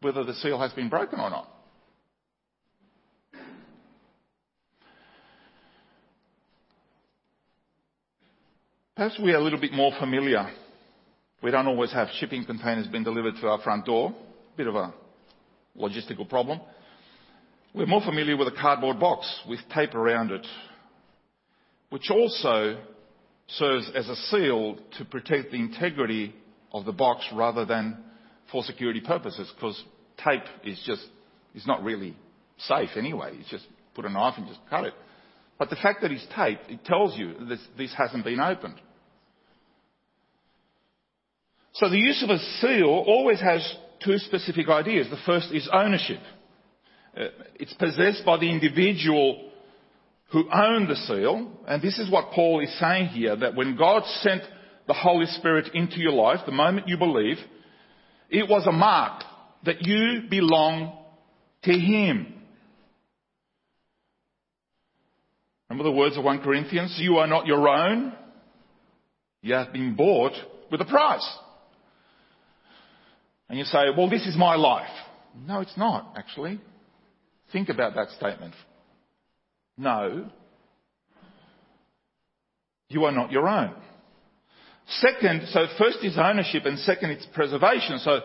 whether 0.00 0.24
the 0.24 0.34
seal 0.34 0.60
has 0.60 0.72
been 0.72 0.88
broken 0.88 1.18
or 1.18 1.30
not. 1.30 1.50
Perhaps 8.96 9.18
we 9.20 9.32
are 9.32 9.38
a 9.38 9.42
little 9.42 9.60
bit 9.60 9.72
more 9.72 9.92
familiar. 9.98 10.48
We 11.42 11.50
don't 11.50 11.66
always 11.66 11.92
have 11.92 12.08
shipping 12.20 12.44
containers 12.44 12.86
being 12.86 13.02
delivered 13.02 13.34
to 13.40 13.48
our 13.48 13.60
front 13.60 13.86
door. 13.86 14.14
Bit 14.56 14.68
of 14.68 14.76
a 14.76 14.94
logistical 15.78 16.28
problem. 16.28 16.60
We're 17.74 17.86
more 17.86 18.02
familiar 18.02 18.36
with 18.36 18.48
a 18.48 18.60
cardboard 18.60 19.00
box 19.00 19.28
with 19.48 19.60
tape 19.74 19.94
around 19.94 20.30
it, 20.30 20.46
which 21.90 22.10
also 22.10 22.80
serves 23.48 23.90
as 23.94 24.08
a 24.08 24.16
seal 24.16 24.78
to 24.98 25.04
protect 25.04 25.50
the 25.50 25.58
integrity 25.58 26.34
of 26.72 26.84
the 26.84 26.92
box 26.92 27.24
rather 27.32 27.64
than 27.64 27.98
for 28.50 28.62
security 28.62 29.00
purposes, 29.00 29.50
because 29.54 29.82
tape 30.24 30.44
is 30.64 30.80
just, 30.86 31.04
is 31.54 31.66
not 31.66 31.82
really 31.82 32.16
safe 32.58 32.90
anyway. 32.96 33.36
You 33.36 33.44
just 33.50 33.66
put 33.94 34.04
a 34.04 34.10
knife 34.10 34.34
and 34.36 34.46
just 34.46 34.60
cut 34.70 34.84
it. 34.84 34.94
But 35.58 35.70
the 35.70 35.76
fact 35.76 36.02
that 36.02 36.10
it's 36.10 36.26
taped, 36.34 36.70
it 36.70 36.84
tells 36.84 37.16
you 37.16 37.34
this, 37.48 37.60
this 37.76 37.94
hasn't 37.96 38.24
been 38.24 38.40
opened. 38.40 38.80
So 41.74 41.88
the 41.88 41.98
use 41.98 42.22
of 42.22 42.30
a 42.30 42.38
seal 42.60 42.86
always 42.86 43.40
has 43.40 43.76
two 44.04 44.18
specific 44.18 44.68
ideas. 44.68 45.08
The 45.10 45.18
first 45.24 45.52
is 45.52 45.68
ownership. 45.72 46.20
Uh, 47.16 47.26
it's 47.56 47.74
possessed 47.74 48.24
by 48.24 48.38
the 48.38 48.50
individual 48.50 49.50
who 50.32 50.48
owned 50.52 50.88
the 50.88 50.96
seal, 50.96 51.52
and 51.66 51.80
this 51.80 51.98
is 51.98 52.10
what 52.10 52.32
Paul 52.32 52.60
is 52.60 52.78
saying 52.80 53.08
here, 53.08 53.36
that 53.36 53.54
when 53.54 53.76
God 53.76 54.02
sent 54.20 54.42
the 54.86 54.94
Holy 54.94 55.26
Spirit 55.26 55.74
into 55.74 56.00
your 56.00 56.12
life, 56.12 56.40
the 56.44 56.52
moment 56.52 56.88
you 56.88 56.98
believe, 56.98 57.36
it 58.30 58.48
was 58.48 58.66
a 58.66 58.72
mark 58.72 59.22
that 59.64 59.82
you 59.82 60.22
belong 60.28 60.98
to 61.62 61.72
Him. 61.72 62.34
Remember 65.70 65.90
the 65.90 65.96
words 65.96 66.16
of 66.16 66.24
1 66.24 66.40
Corinthians? 66.40 66.96
You 66.98 67.18
are 67.18 67.26
not 67.26 67.46
your 67.46 67.68
own. 67.68 68.12
You 69.40 69.54
have 69.54 69.72
been 69.72 69.94
bought 69.94 70.32
with 70.70 70.80
a 70.80 70.84
price. 70.84 71.26
And 73.48 73.58
you 73.58 73.64
say, 73.64 73.84
well, 73.96 74.08
this 74.08 74.26
is 74.26 74.36
my 74.36 74.54
life. 74.56 74.90
No, 75.46 75.60
it's 75.60 75.76
not, 75.76 76.14
actually. 76.16 76.60
Think 77.52 77.68
about 77.68 77.94
that 77.94 78.10
statement. 78.10 78.54
No. 79.76 80.30
You 82.88 83.04
are 83.04 83.12
not 83.12 83.32
your 83.32 83.48
own. 83.48 83.74
Second, 84.86 85.48
so 85.48 85.66
first 85.78 85.98
is 86.02 86.18
ownership 86.18 86.64
and 86.66 86.78
second 86.80 87.10
it's 87.10 87.26
preservation. 87.34 87.98
So, 87.98 88.20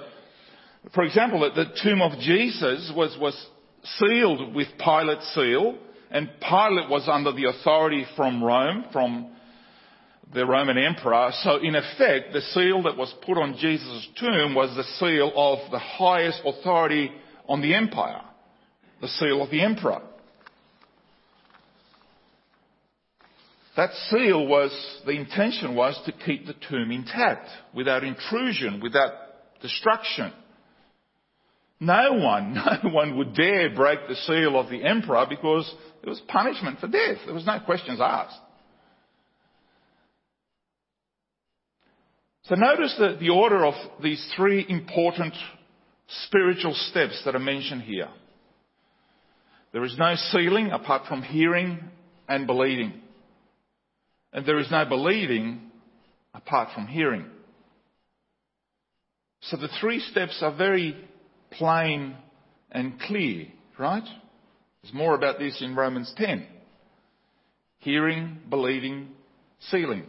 for 0.93 1.03
example, 1.03 1.39
the 1.39 1.65
tomb 1.84 2.01
of 2.01 2.19
Jesus 2.19 2.91
was, 2.95 3.17
was 3.19 3.47
sealed 3.97 4.53
with 4.53 4.67
Pilate's 4.77 5.34
seal 5.34 5.77
and 6.12 6.29
Pilate 6.41 6.89
was 6.89 7.08
under 7.12 7.32
the 7.32 7.45
authority 7.45 8.05
from 8.15 8.43
Rome, 8.43 8.86
from 8.91 9.32
the 10.33 10.45
Roman 10.45 10.77
emperor. 10.77 11.31
So 11.43 11.57
in 11.57 11.75
effect, 11.75 12.33
the 12.33 12.41
seal 12.53 12.83
that 12.83 12.97
was 12.97 13.13
put 13.25 13.37
on 13.37 13.57
Jesus' 13.57 14.07
tomb 14.19 14.53
was 14.53 14.75
the 14.75 14.83
seal 14.99 15.31
of 15.35 15.71
the 15.71 15.79
highest 15.79 16.41
authority 16.45 17.11
on 17.47 17.61
the 17.61 17.73
empire. 17.73 18.21
The 19.01 19.07
seal 19.07 19.41
of 19.41 19.49
the 19.49 19.61
emperor. 19.61 20.01
That 23.75 23.91
seal 24.09 24.45
was, 24.45 24.71
the 25.05 25.13
intention 25.13 25.73
was 25.73 25.99
to 26.05 26.11
keep 26.11 26.45
the 26.45 26.55
tomb 26.69 26.91
intact, 26.91 27.47
without 27.73 28.03
intrusion, 28.03 28.81
without 28.81 29.13
destruction. 29.61 30.33
No 31.79 32.11
one, 32.13 32.53
no 32.83 32.89
one 32.89 33.17
would 33.17 33.33
dare 33.33 33.73
break 33.73 33.99
the 34.07 34.15
seal 34.15 34.59
of 34.59 34.69
the 34.69 34.83
emperor 34.83 35.25
because 35.29 35.73
there 36.03 36.09
was 36.09 36.21
punishment 36.27 36.79
for 36.79 36.87
death. 36.87 37.19
There 37.25 37.33
was 37.33 37.45
no 37.45 37.59
questions 37.61 37.99
asked. 38.01 38.35
So 42.49 42.55
notice 42.55 42.95
the, 42.97 43.15
the 43.19 43.29
order 43.29 43.63
of 43.63 43.75
these 44.01 44.27
three 44.35 44.65
important 44.67 45.35
spiritual 46.25 46.73
steps 46.73 47.21
that 47.23 47.35
are 47.35 47.39
mentioned 47.39 47.83
here. 47.83 48.07
There 49.71 49.83
is 49.83 49.95
no 49.99 50.15
sealing 50.31 50.71
apart 50.71 51.05
from 51.07 51.21
hearing 51.21 51.79
and 52.27 52.47
believing. 52.47 52.93
And 54.33 54.47
there 54.47 54.57
is 54.57 54.71
no 54.71 54.83
believing 54.83 55.62
apart 56.33 56.69
from 56.73 56.88
hearing. 56.88 57.27
So 59.41 59.55
the 59.55 59.69
three 59.79 59.99
steps 59.99 60.39
are 60.41 60.55
very 60.55 60.97
plain 61.51 62.15
and 62.71 62.99
clear, 62.99 63.45
right? 63.77 64.03
There's 64.81 64.93
more 64.93 65.13
about 65.13 65.38
this 65.38 65.62
in 65.62 65.75
Romans 65.75 66.12
10. 66.17 66.47
Hearing, 67.77 68.39
believing, 68.49 69.09
sealing. 69.69 70.05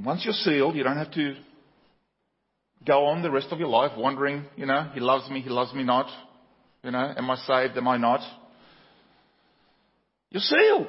And 0.00 0.06
once 0.06 0.24
you're 0.24 0.32
sealed, 0.32 0.76
you 0.76 0.82
don't 0.82 0.96
have 0.96 1.12
to 1.12 1.34
go 2.86 3.04
on 3.04 3.20
the 3.20 3.30
rest 3.30 3.48
of 3.50 3.58
your 3.58 3.68
life 3.68 3.92
wondering, 3.98 4.46
you 4.56 4.64
know, 4.64 4.90
he 4.94 5.00
loves 5.00 5.28
me, 5.28 5.42
he 5.42 5.50
loves 5.50 5.74
me 5.74 5.84
not. 5.84 6.06
You 6.82 6.90
know, 6.90 7.12
am 7.14 7.30
I 7.30 7.36
saved, 7.36 7.76
am 7.76 7.86
I 7.86 7.98
not? 7.98 8.20
You're 10.30 10.40
sealed. 10.40 10.86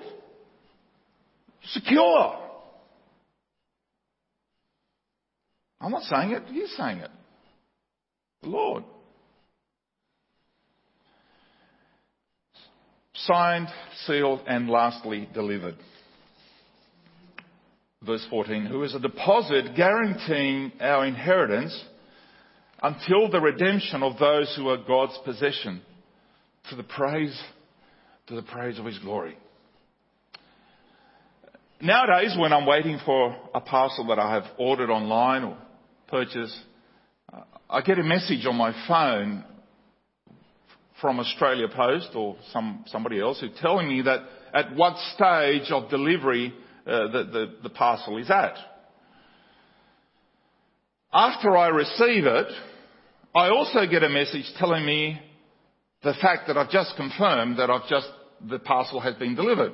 Secure. 1.74 2.39
I'm 5.82 5.91
not 5.91 6.04
saying 6.04 6.32
it, 6.32 6.43
he's 6.47 6.74
saying 6.78 7.00
it. 7.00 7.12
The 8.43 8.47
Lord. 8.47 8.86
Signed, 13.15 13.67
sealed, 14.06 14.39
and 14.47 14.69
lastly 14.69 15.28
delivered. 15.34 15.76
Verse 18.04 18.26
14, 18.32 18.66
who 18.66 18.82
is 18.84 18.96
a 18.96 19.00
deposit 19.00 19.76
guaranteeing 19.76 20.72
our 20.80 21.06
inheritance 21.06 21.80
until 22.82 23.30
the 23.30 23.40
redemption 23.40 24.02
of 24.02 24.18
those 24.18 24.52
who 24.58 24.70
are 24.70 24.78
God's 24.78 25.18
possession 25.24 25.82
to 26.70 26.76
the 26.76 26.84
praise, 26.84 27.40
to 28.26 28.36
the 28.36 28.42
praise 28.42 28.80
of 28.80 28.86
His 28.86 28.98
glory. 28.98 29.38
Nowadays, 31.80 32.36
when 32.40 32.54
I'm 32.54 32.66
waiting 32.66 33.00
for 33.06 33.36
a 33.54 33.62
parcel 33.62 34.08
that 34.08 34.18
I 34.18 34.34
have 34.34 34.46
ordered 34.58 34.90
online 34.90 35.44
or 35.44 35.58
purchased, 36.08 36.58
I 37.70 37.82
get 37.82 38.00
a 38.00 38.04
message 38.04 38.48
on 38.48 38.56
my 38.56 38.74
phone 38.88 39.44
from 41.00 41.20
Australia 41.20 41.68
Post 41.68 42.10
or 42.16 42.36
some, 42.52 42.84
somebody 42.88 43.20
else 43.20 43.40
who 43.40 43.50
telling 43.62 43.88
me 43.88 44.02
that 44.02 44.22
at 44.56 44.76
what 44.76 44.98
stage 45.16 45.72
of 45.72 45.90
delivery 45.92 46.52
uh, 46.52 46.68
the, 46.86 47.30
the, 47.32 47.56
the 47.63 47.70
parcel 47.70 48.17
is 48.17 48.30
at. 48.30 48.56
After 51.13 51.58
I 51.58 51.67
receive 51.67 52.26
it, 52.26 52.48
I 53.36 53.50
also 53.50 53.86
get 53.86 54.04
a 54.04 54.10
message 54.10 54.46
telling 54.58 54.86
me 54.86 55.20
the 56.04 56.13
fact 56.22 56.48
that 56.48 56.58
I've 56.58 56.70
just 56.70 56.96
confirmed 56.96 57.60
that 57.60 57.70
I've 57.70 57.88
just, 57.88 58.08
the 58.50 58.60
parcel 58.60 59.00
has 59.00 59.15
been 59.15 59.36
delivered. 59.36 59.74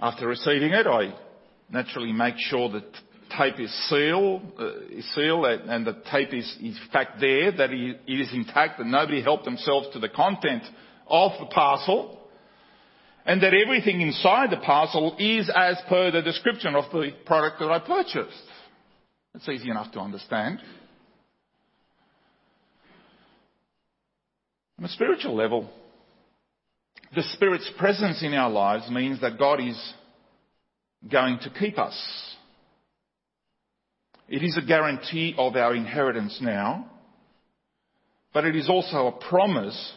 After 0.00 0.26
receiving 0.26 0.72
it, 0.72 0.86
I 0.86 1.14
naturally 1.70 2.12
make 2.12 2.34
sure 2.38 2.68
that 2.70 2.84
tape 3.36 3.58
is 3.58 3.72
sealed, 3.88 4.42
uh, 4.58 4.80
is 4.90 5.14
sealed 5.14 5.46
and 5.46 5.86
the 5.86 6.02
tape 6.10 6.34
is 6.34 6.56
in 6.60 6.76
fact 6.92 7.20
there, 7.20 7.50
that 7.52 7.70
it 7.72 7.98
is 8.06 8.28
intact, 8.32 8.78
that 8.78 8.86
nobody 8.86 9.22
helped 9.22 9.44
themselves 9.44 9.88
to 9.92 9.98
the 9.98 10.08
content 10.08 10.62
of 11.08 11.32
the 11.40 11.46
parcel, 11.46 12.25
and 13.26 13.42
that 13.42 13.52
everything 13.52 14.00
inside 14.00 14.50
the 14.50 14.56
parcel 14.58 15.16
is 15.18 15.50
as 15.54 15.76
per 15.88 16.12
the 16.12 16.22
description 16.22 16.76
of 16.76 16.84
the 16.92 17.10
product 17.26 17.58
that 17.58 17.70
I 17.70 17.80
purchased. 17.80 18.42
It's 19.34 19.48
easy 19.48 19.68
enough 19.68 19.92
to 19.92 20.00
understand. 20.00 20.60
On 24.78 24.84
a 24.84 24.88
spiritual 24.88 25.34
level, 25.34 25.68
the 27.14 27.22
Spirit's 27.34 27.70
presence 27.78 28.22
in 28.22 28.32
our 28.32 28.50
lives 28.50 28.88
means 28.90 29.20
that 29.20 29.38
God 29.38 29.60
is 29.60 29.94
going 31.10 31.40
to 31.40 31.50
keep 31.50 31.78
us. 31.78 31.96
It 34.28 34.42
is 34.42 34.56
a 34.56 34.66
guarantee 34.66 35.34
of 35.36 35.56
our 35.56 35.74
inheritance 35.74 36.38
now, 36.40 36.90
but 38.32 38.44
it 38.44 38.54
is 38.54 38.68
also 38.68 39.08
a 39.08 39.28
promise, 39.28 39.92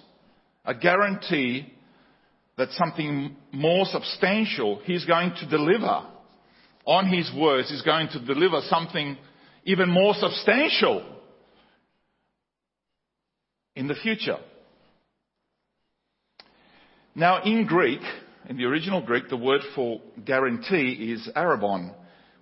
a 0.66 0.74
guarantee 0.74 1.74
that 2.60 2.72
something 2.74 3.38
more 3.54 3.86
substantial 3.86 4.82
He's 4.84 5.06
going 5.06 5.34
to 5.40 5.50
deliver 5.50 6.06
on 6.86 7.08
His 7.08 7.32
words. 7.36 7.70
He's 7.70 7.82
going 7.82 8.10
to 8.10 8.20
deliver 8.20 8.60
something 8.70 9.18
even 9.64 9.90
more 9.90 10.14
substantial 10.14 11.04
in 13.76 13.88
the 13.88 13.96
future. 13.96 14.38
Now, 17.16 17.44
in 17.44 17.66
Greek, 17.66 18.02
in 18.50 18.58
the 18.58 18.66
original 18.66 19.02
Greek, 19.02 19.30
the 19.30 19.38
word 19.38 19.62
for 19.74 20.02
guarantee 20.26 21.14
is 21.14 21.30
arrabon, 21.36 21.94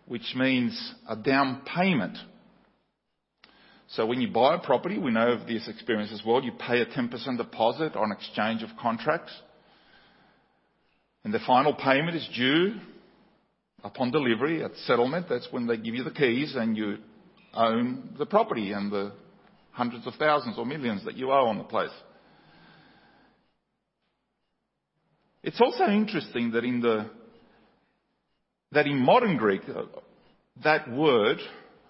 which 0.07 0.33
means 0.35 0.93
a 1.07 1.15
down 1.15 1.61
payment. 1.75 2.17
So 3.89 4.05
when 4.07 4.19
you 4.19 4.31
buy 4.31 4.55
a 4.55 4.59
property, 4.59 4.97
we 4.97 5.11
know 5.11 5.31
of 5.31 5.47
this 5.47 5.67
experience 5.67 6.11
as 6.11 6.23
well, 6.25 6.43
you 6.43 6.53
pay 6.53 6.81
a 6.81 6.87
10% 6.87 7.37
deposit 7.37 7.95
on 7.95 8.11
exchange 8.11 8.63
of 8.63 8.69
contracts. 8.81 9.31
And 11.27 11.33
the 11.33 11.39
final 11.39 11.73
payment 11.73 12.15
is 12.15 12.25
due 12.33 12.75
upon 13.83 14.11
delivery 14.11 14.63
at 14.63 14.73
settlement. 14.85 15.25
That's 15.27 15.45
when 15.51 15.67
they 15.67 15.75
give 15.75 15.93
you 15.93 16.05
the 16.05 16.11
keys 16.11 16.55
and 16.55 16.77
you 16.77 16.99
own 17.53 18.15
the 18.17 18.25
property 18.25 18.71
and 18.71 18.89
the 18.89 19.11
hundreds 19.73 20.07
of 20.07 20.13
thousands 20.13 20.57
or 20.57 20.65
millions 20.65 21.03
that 21.03 21.17
you 21.17 21.33
owe 21.33 21.47
on 21.47 21.57
the 21.57 21.65
place. 21.65 21.91
It's 25.43 25.59
also 25.59 25.87
interesting 25.87 26.51
that 26.51 26.63
in 26.63 26.79
the 26.79 27.09
that 28.71 28.87
in 28.87 28.97
modern 28.97 29.35
Greek, 29.35 29.63
uh, 29.67 29.81
that 30.63 30.89
word 30.89 31.39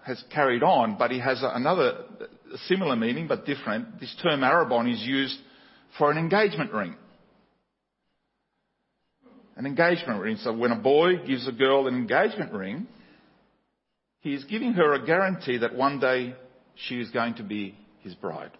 has 0.04 0.20
carried 0.34 0.64
on, 0.64 0.98
but 0.98 1.12
it 1.12 1.20
has 1.20 1.38
another 1.44 2.06
similar 2.66 2.96
meaning 2.96 3.28
but 3.28 3.46
different. 3.46 4.00
This 4.00 4.16
term 4.20 4.40
arrabon 4.40 4.92
is 4.92 5.00
used 5.00 5.38
for 5.96 6.10
an 6.10 6.18
engagement 6.18 6.72
ring. 6.72 6.96
An 9.58 9.66
engagement 9.66 10.22
ring. 10.22 10.36
So 10.36 10.56
when 10.56 10.70
a 10.70 10.76
boy 10.76 11.16
gives 11.26 11.48
a 11.48 11.52
girl 11.52 11.88
an 11.88 11.94
engagement 11.94 12.52
ring, 12.52 12.86
he 14.20 14.32
is 14.32 14.44
giving 14.44 14.72
her 14.74 14.94
a 14.94 15.04
guarantee 15.04 15.58
that 15.58 15.74
one 15.74 15.98
day 15.98 16.36
she 16.76 17.00
is 17.00 17.10
going 17.10 17.34
to 17.34 17.42
be 17.42 17.76
his 18.00 18.14
bride. 18.14 18.52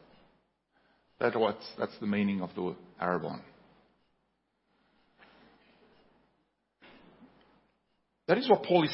That's, 1.20 1.36
that's 1.78 1.96
the 2.00 2.06
meaning 2.06 2.42
of 2.42 2.50
the 2.56 2.74
arrabon. 3.00 3.40
That 8.26 8.38
is 8.38 8.48
what 8.50 8.64
Paul 8.64 8.86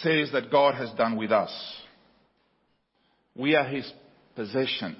says 0.00 0.30
that 0.32 0.50
God 0.50 0.76
has 0.76 0.90
done 0.92 1.16
with 1.16 1.32
us. 1.32 1.52
We 3.34 3.56
are 3.56 3.66
his 3.66 3.90
possession. 4.36 4.96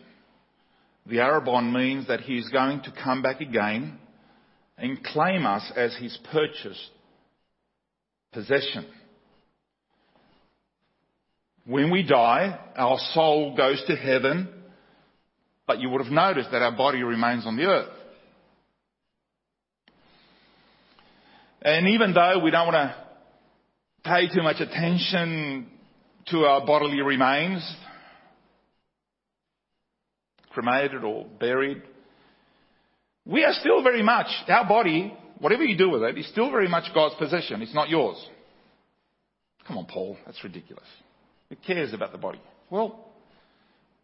The 1.06 1.16
arrabon 1.16 1.72
means 1.72 2.08
that 2.08 2.20
he 2.22 2.36
is 2.36 2.48
going 2.48 2.82
to 2.82 2.92
come 2.92 3.22
back 3.22 3.40
again 3.40 4.00
and 4.76 5.02
claim 5.02 5.46
us 5.46 5.70
as 5.76 5.96
his 5.96 6.18
purchased 6.32 6.90
possession. 8.32 8.86
When 11.66 11.90
we 11.90 12.02
die, 12.02 12.58
our 12.76 12.98
soul 13.12 13.56
goes 13.56 13.82
to 13.86 13.96
heaven, 13.96 14.48
but 15.66 15.80
you 15.80 15.88
would 15.88 16.02
have 16.02 16.12
noticed 16.12 16.50
that 16.50 16.60
our 16.60 16.76
body 16.76 17.02
remains 17.02 17.46
on 17.46 17.56
the 17.56 17.64
earth. 17.64 17.88
And 21.62 21.88
even 21.88 22.12
though 22.12 22.40
we 22.44 22.50
don't 22.50 22.66
want 22.66 22.90
to 22.90 22.94
pay 24.04 24.28
too 24.28 24.42
much 24.42 24.60
attention 24.60 25.68
to 26.26 26.44
our 26.44 26.66
bodily 26.66 27.00
remains, 27.00 27.62
cremated 30.50 31.02
or 31.02 31.24
buried, 31.40 31.82
we 33.24 33.44
are 33.44 33.52
still 33.54 33.82
very 33.82 34.02
much, 34.02 34.26
our 34.48 34.66
body, 34.66 35.16
whatever 35.38 35.64
you 35.64 35.76
do 35.76 35.90
with 35.90 36.02
it, 36.02 36.18
is 36.18 36.28
still 36.28 36.50
very 36.50 36.68
much 36.68 36.92
God's 36.94 37.14
possession. 37.16 37.62
It's 37.62 37.74
not 37.74 37.88
yours. 37.88 38.16
Come 39.66 39.78
on, 39.78 39.86
Paul, 39.86 40.16
that's 40.26 40.42
ridiculous. 40.44 40.86
Who 41.48 41.56
cares 41.56 41.92
about 41.92 42.12
the 42.12 42.18
body? 42.18 42.40
Well, 42.70 43.08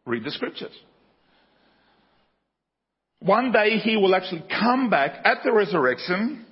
read 0.06 0.24
the 0.24 0.30
scriptures. 0.30 0.72
One 3.20 3.52
day 3.52 3.78
he 3.78 3.96
will 3.96 4.14
actually 4.14 4.44
come 4.48 4.88
back 4.88 5.20
at 5.24 5.38
the 5.44 5.52
resurrection, 5.52 6.46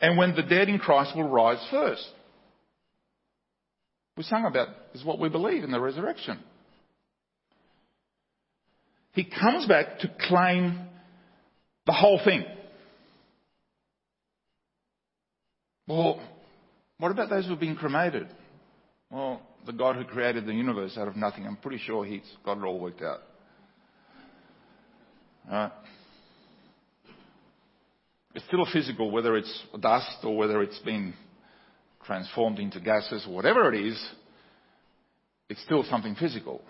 and 0.00 0.18
when 0.18 0.34
the 0.34 0.42
dead 0.42 0.68
in 0.68 0.78
Christ 0.78 1.16
will 1.16 1.28
rise 1.28 1.64
first 1.70 2.04
we 4.20 4.24
sang 4.24 4.44
about 4.44 4.68
is 4.92 5.02
what 5.02 5.18
we 5.18 5.30
believe 5.30 5.64
in 5.64 5.70
the 5.70 5.80
resurrection. 5.80 6.38
He 9.12 9.24
comes 9.24 9.64
back 9.64 10.00
to 10.00 10.10
claim 10.28 10.89
the 11.90 11.94
whole 11.94 12.20
thing. 12.24 12.44
Well, 15.88 16.20
what 16.98 17.10
about 17.10 17.30
those 17.30 17.46
who 17.46 17.50
have 17.50 17.58
been 17.58 17.74
cremated? 17.74 18.28
Well, 19.10 19.42
the 19.66 19.72
God 19.72 19.96
who 19.96 20.04
created 20.04 20.46
the 20.46 20.52
universe 20.52 20.96
out 20.96 21.08
of 21.08 21.16
nothing, 21.16 21.44
I'm 21.48 21.56
pretty 21.56 21.78
sure 21.78 22.04
He's 22.04 22.22
got 22.44 22.58
it 22.58 22.62
all 22.62 22.78
worked 22.78 23.02
out. 23.02 23.22
Right? 25.50 25.72
It's 28.36 28.44
still 28.46 28.64
physical, 28.72 29.10
whether 29.10 29.36
it's 29.36 29.64
dust 29.80 30.18
or 30.22 30.36
whether 30.36 30.62
it's 30.62 30.78
been 30.78 31.12
transformed 32.06 32.60
into 32.60 32.78
gases, 32.78 33.26
whatever 33.28 33.74
it 33.74 33.84
is, 33.84 34.00
it's 35.48 35.62
still 35.64 35.82
something 35.90 36.14
physical 36.14 36.62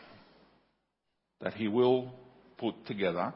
that 1.42 1.52
he 1.52 1.68
will 1.68 2.10
put 2.56 2.86
together 2.86 3.34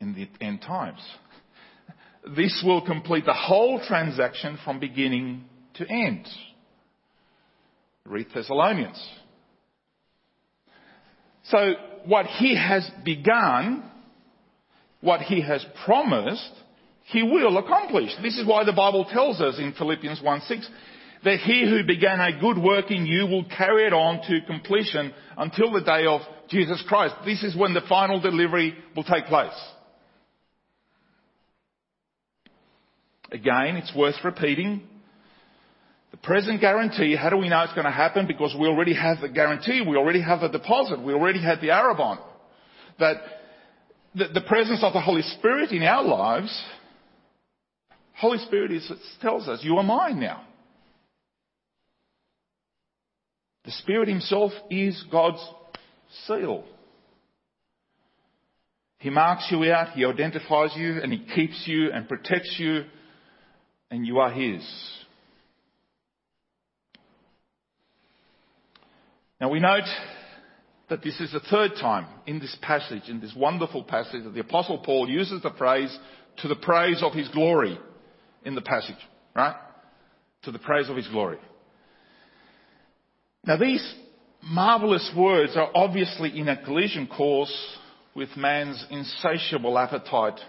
in 0.00 0.14
the 0.14 0.28
end 0.44 0.62
times. 0.62 1.00
This 2.36 2.62
will 2.64 2.84
complete 2.84 3.24
the 3.24 3.32
whole 3.32 3.80
transaction 3.86 4.58
from 4.64 4.80
beginning 4.80 5.44
to 5.74 5.86
end. 5.88 6.26
Read 8.04 8.26
Thessalonians. 8.34 9.02
So 11.44 11.74
what 12.04 12.26
he 12.26 12.56
has 12.56 12.88
begun, 13.04 13.90
what 15.00 15.20
he 15.20 15.40
has 15.40 15.64
promised, 15.84 16.52
he 17.04 17.22
will 17.22 17.56
accomplish. 17.56 18.10
This 18.22 18.36
is 18.36 18.46
why 18.46 18.64
the 18.64 18.72
Bible 18.72 19.06
tells 19.10 19.40
us 19.40 19.58
in 19.58 19.72
Philippians 19.72 20.20
1 20.22 20.40
6 20.42 20.70
that 21.24 21.38
he 21.40 21.68
who 21.68 21.84
began 21.84 22.20
a 22.20 22.38
good 22.38 22.58
work 22.58 22.90
in 22.90 23.06
you 23.06 23.26
will 23.26 23.44
carry 23.44 23.86
it 23.86 23.92
on 23.92 24.20
to 24.28 24.46
completion 24.46 25.12
until 25.36 25.72
the 25.72 25.80
day 25.80 26.06
of 26.06 26.20
Jesus 26.48 26.82
Christ. 26.86 27.14
This 27.24 27.42
is 27.42 27.56
when 27.56 27.74
the 27.74 27.80
final 27.88 28.20
delivery 28.20 28.74
will 28.94 29.04
take 29.04 29.26
place. 29.26 29.50
Again, 33.30 33.76
it's 33.76 33.94
worth 33.94 34.16
repeating. 34.24 34.82
The 36.10 36.16
present 36.16 36.60
guarantee, 36.60 37.14
how 37.14 37.28
do 37.28 37.36
we 37.36 37.48
know 37.48 37.62
it's 37.62 37.74
going 37.74 37.84
to 37.84 37.90
happen? 37.90 38.26
Because 38.26 38.56
we 38.58 38.66
already 38.66 38.94
have 38.94 39.20
the 39.20 39.28
guarantee, 39.28 39.84
we 39.86 39.96
already 39.96 40.22
have 40.22 40.40
the 40.40 40.48
deposit, 40.48 41.00
we 41.00 41.12
already 41.12 41.42
had 41.42 41.60
the 41.60 41.68
Arrabon. 41.68 42.18
That 42.98 43.16
the, 44.14 44.28
the 44.32 44.40
presence 44.40 44.80
of 44.82 44.94
the 44.94 45.00
Holy 45.00 45.22
Spirit 45.22 45.70
in 45.70 45.82
our 45.82 46.02
lives, 46.02 46.64
Holy 48.16 48.38
Spirit 48.38 48.72
is, 48.72 48.90
tells 49.20 49.46
us, 49.46 49.60
you 49.62 49.76
are 49.76 49.84
mine 49.84 50.18
now. 50.18 50.44
The 53.64 53.72
Spirit 53.72 54.08
Himself 54.08 54.52
is 54.70 55.04
God's 55.12 55.46
seal. 56.26 56.64
He 58.98 59.10
marks 59.10 59.46
you 59.50 59.70
out, 59.70 59.90
He 59.92 60.06
identifies 60.06 60.70
you, 60.74 61.00
and 61.02 61.12
He 61.12 61.24
keeps 61.34 61.64
you 61.66 61.92
and 61.92 62.08
protects 62.08 62.56
you, 62.58 62.84
and 63.90 64.06
you 64.06 64.18
are 64.18 64.30
His. 64.30 64.62
Now 69.40 69.50
we 69.50 69.60
note 69.60 69.88
that 70.88 71.02
this 71.02 71.20
is 71.20 71.32
the 71.32 71.40
third 71.40 71.72
time 71.80 72.06
in 72.26 72.40
this 72.40 72.56
passage, 72.60 73.08
in 73.08 73.20
this 73.20 73.34
wonderful 73.36 73.84
passage, 73.84 74.24
that 74.24 74.34
the 74.34 74.40
Apostle 74.40 74.78
Paul 74.78 75.08
uses 75.08 75.42
the 75.42 75.52
phrase 75.56 75.96
to 76.38 76.48
the 76.48 76.56
praise 76.56 77.02
of 77.02 77.12
His 77.12 77.28
glory 77.28 77.78
in 78.44 78.54
the 78.54 78.62
passage, 78.62 78.96
right? 79.34 79.54
To 80.42 80.50
the 80.50 80.58
praise 80.58 80.88
of 80.88 80.96
His 80.96 81.08
glory. 81.08 81.38
Now 83.44 83.56
these 83.56 83.94
marvelous 84.42 85.10
words 85.16 85.56
are 85.56 85.70
obviously 85.74 86.38
in 86.38 86.48
a 86.48 86.62
collision 86.64 87.06
course 87.06 87.78
with 88.14 88.36
man's 88.36 88.84
insatiable 88.90 89.78
appetite 89.78 90.40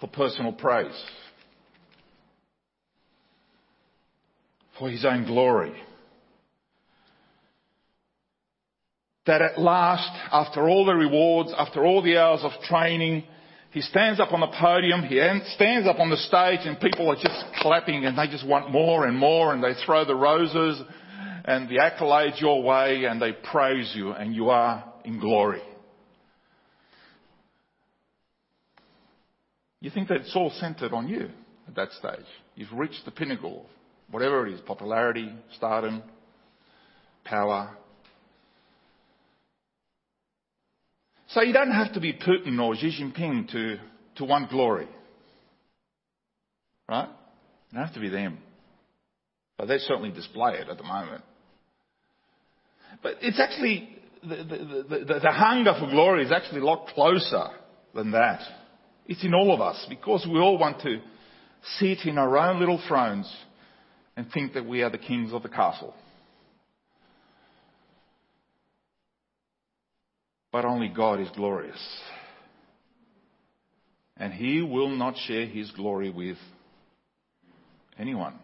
for 0.00 0.06
personal 0.06 0.52
praise, 0.52 0.94
for 4.80 4.90
his 4.90 5.04
own 5.04 5.26
glory. 5.26 5.74
That 9.26 9.42
at 9.42 9.60
last, 9.60 10.10
after 10.32 10.68
all 10.68 10.86
the 10.86 10.94
rewards, 10.94 11.52
after 11.56 11.84
all 11.84 12.02
the 12.02 12.16
hours 12.16 12.40
of 12.42 12.50
training, 12.62 13.22
he 13.70 13.82
stands 13.82 14.18
up 14.18 14.32
on 14.32 14.40
the 14.40 14.52
podium, 14.58 15.04
he 15.04 15.20
stands 15.54 15.86
up 15.86 16.00
on 16.00 16.10
the 16.10 16.16
stage 16.16 16.60
and 16.64 16.80
people 16.80 17.08
are 17.08 17.14
just 17.14 17.44
clapping 17.60 18.04
and 18.06 18.18
they 18.18 18.26
just 18.26 18.44
want 18.44 18.72
more 18.72 19.06
and 19.06 19.16
more 19.16 19.52
and 19.52 19.62
they 19.62 19.74
throw 19.84 20.04
the 20.04 20.14
roses 20.14 20.82
and 21.44 21.68
the 21.68 21.76
accolades 21.76 22.40
your 22.40 22.62
way 22.62 23.04
and 23.04 23.22
they 23.22 23.32
praise 23.32 23.92
you 23.94 24.10
and 24.10 24.34
you 24.34 24.50
are 24.50 24.92
in 25.04 25.20
glory. 25.20 25.62
You 29.80 29.90
think 29.90 30.08
that 30.08 30.18
it's 30.18 30.34
all 30.34 30.50
centered 30.58 30.92
on 30.92 31.08
you 31.08 31.28
at 31.68 31.74
that 31.76 31.92
stage. 31.92 32.26
You've 32.56 32.72
reached 32.72 33.04
the 33.04 33.10
pinnacle, 33.10 33.66
whatever 34.10 34.46
it 34.46 34.54
is, 34.54 34.60
popularity, 34.60 35.32
stardom, 35.56 36.02
power. 37.24 37.76
So 41.28 41.42
you 41.42 41.52
don't 41.52 41.70
have 41.70 41.94
to 41.94 42.00
be 42.00 42.12
Putin 42.12 42.60
or 42.60 42.74
Xi 42.74 43.00
Jinping 43.00 43.50
to, 43.52 43.78
to 44.16 44.24
want 44.24 44.50
glory. 44.50 44.88
Right? 46.88 47.08
You 47.70 47.76
don't 47.76 47.84
have 47.84 47.94
to 47.94 48.00
be 48.00 48.08
them. 48.08 48.38
But 49.56 49.68
they 49.68 49.78
certainly 49.78 50.10
display 50.10 50.54
it 50.54 50.68
at 50.68 50.76
the 50.76 50.82
moment. 50.82 51.22
But 53.02 53.16
it's 53.20 53.38
actually, 53.38 53.88
the, 54.22 54.36
the, 54.36 55.04
the, 55.04 55.20
the, 55.20 55.30
hunger 55.30 55.74
for 55.78 55.88
glory 55.88 56.24
is 56.24 56.32
actually 56.32 56.60
a 56.60 56.64
lot 56.64 56.88
closer 56.88 57.48
than 57.94 58.10
that. 58.10 58.40
It's 59.06 59.24
in 59.24 59.34
all 59.34 59.54
of 59.54 59.60
us 59.60 59.86
because 59.88 60.26
we 60.28 60.38
all 60.38 60.58
want 60.58 60.80
to 60.82 61.00
sit 61.78 62.06
in 62.06 62.18
our 62.18 62.36
own 62.36 62.58
little 62.58 62.82
thrones 62.88 63.32
and 64.20 64.30
think 64.32 64.52
that 64.52 64.66
we 64.66 64.82
are 64.82 64.90
the 64.90 64.98
kings 64.98 65.32
of 65.32 65.42
the 65.42 65.48
castle. 65.48 65.94
But 70.52 70.66
only 70.66 70.88
God 70.88 71.20
is 71.20 71.30
glorious. 71.34 71.80
And 74.18 74.34
He 74.34 74.60
will 74.60 74.90
not 74.90 75.16
share 75.26 75.46
His 75.46 75.70
glory 75.70 76.10
with 76.10 76.36
anyone. 77.98 78.34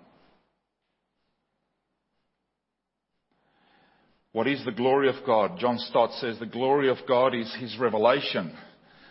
What 4.32 4.46
is 4.46 4.64
the 4.64 4.72
glory 4.72 5.10
of 5.10 5.26
God? 5.26 5.58
John 5.58 5.76
Stott 5.78 6.12
says 6.20 6.38
the 6.38 6.46
glory 6.46 6.88
of 6.88 6.96
God 7.06 7.34
is 7.34 7.54
His 7.60 7.76
revelation. 7.78 8.56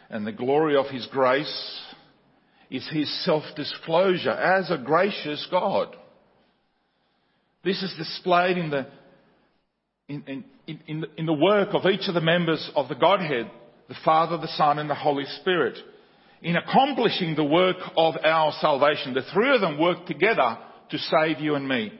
And 0.09 0.25
the 0.25 0.31
glory 0.31 0.75
of 0.75 0.87
His 0.87 1.05
grace 1.11 1.79
is 2.71 2.89
His 2.91 3.23
self-disclosure 3.23 4.31
as 4.31 4.71
a 4.71 4.79
gracious 4.83 5.47
God. 5.51 5.95
This 7.65 7.81
is 7.81 7.93
displayed 7.97 8.59
in 8.59 8.69
the, 8.69 8.85
in, 10.07 10.23
in, 10.67 10.79
in, 10.87 11.05
in 11.17 11.25
the 11.25 11.33
work 11.33 11.69
of 11.73 11.87
each 11.87 12.07
of 12.07 12.13
the 12.13 12.21
members 12.21 12.69
of 12.75 12.87
the 12.89 12.95
Godhead, 12.95 13.49
the 13.89 13.95
Father, 14.05 14.37
the 14.37 14.55
Son, 14.55 14.77
and 14.77 14.87
the 14.87 14.95
Holy 14.95 15.25
Spirit. 15.41 15.75
In 16.43 16.57
accomplishing 16.57 17.35
the 17.35 17.43
work 17.43 17.77
of 17.97 18.15
our 18.23 18.53
salvation. 18.61 19.15
The 19.15 19.23
three 19.33 19.55
of 19.55 19.61
them 19.61 19.79
work 19.79 20.05
together 20.05 20.59
to 20.91 20.97
save 20.99 21.39
you 21.39 21.55
and 21.55 21.67
me. 21.67 21.91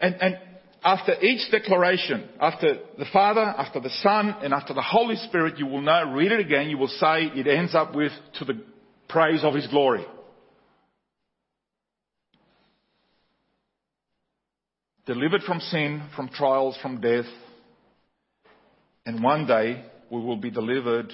And, 0.00 0.14
and 0.20 0.38
after 0.84 1.20
each 1.20 1.50
declaration, 1.50 2.28
after 2.40 2.78
the 2.96 3.06
Father, 3.12 3.40
after 3.40 3.80
the 3.80 3.90
Son, 4.02 4.36
and 4.40 4.54
after 4.54 4.72
the 4.72 4.82
Holy 4.82 5.16
Spirit, 5.16 5.58
you 5.58 5.66
will 5.66 5.82
know, 5.82 6.12
read 6.12 6.30
it 6.30 6.38
again, 6.38 6.70
you 6.70 6.78
will 6.78 6.86
say 6.86 7.24
it 7.24 7.48
ends 7.48 7.74
up 7.74 7.92
with 7.92 8.12
to 8.38 8.44
the 8.44 8.62
praise 9.08 9.42
of 9.42 9.54
His 9.54 9.66
glory. 9.66 10.06
Delivered 15.06 15.42
from 15.42 15.60
sin, 15.60 16.02
from 16.14 16.28
trials, 16.28 16.76
from 16.82 17.00
death, 17.00 17.26
and 19.06 19.22
one 19.22 19.46
day 19.46 19.84
we 20.10 20.20
will 20.20 20.36
be 20.36 20.50
delivered 20.50 21.12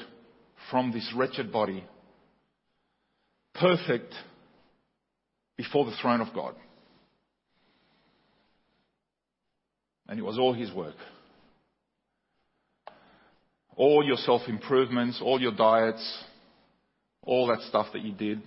from 0.70 0.92
this 0.92 1.08
wretched 1.14 1.52
body, 1.52 1.84
perfect 3.54 4.12
before 5.56 5.84
the 5.84 5.96
throne 6.02 6.20
of 6.20 6.34
God. 6.34 6.54
And 10.08 10.18
it 10.18 10.22
was 10.22 10.38
all 10.38 10.52
his 10.52 10.72
work. 10.72 10.96
All 13.76 14.04
your 14.04 14.16
self 14.16 14.42
improvements, 14.48 15.20
all 15.22 15.40
your 15.40 15.52
diets, 15.52 16.24
all 17.22 17.48
that 17.48 17.60
stuff 17.68 17.86
that 17.92 18.02
you 18.02 18.12
did 18.12 18.40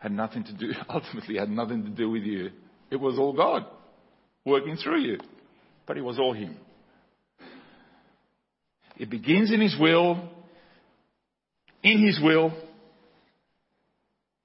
had 0.00 0.12
nothing 0.12 0.44
to 0.44 0.52
do, 0.52 0.72
ultimately 0.88 1.36
had 1.36 1.48
nothing 1.48 1.84
to 1.84 1.90
do 1.90 2.10
with 2.10 2.24
you. 2.24 2.50
It 2.94 3.00
was 3.00 3.18
all 3.18 3.32
God 3.32 3.66
working 4.44 4.76
through 4.76 5.00
you. 5.00 5.18
But 5.84 5.96
it 5.96 6.02
was 6.02 6.16
all 6.20 6.32
Him. 6.32 6.56
It 8.96 9.10
begins 9.10 9.52
in 9.52 9.60
His 9.60 9.76
will, 9.80 10.30
in 11.82 12.06
His 12.06 12.20
will, 12.22 12.56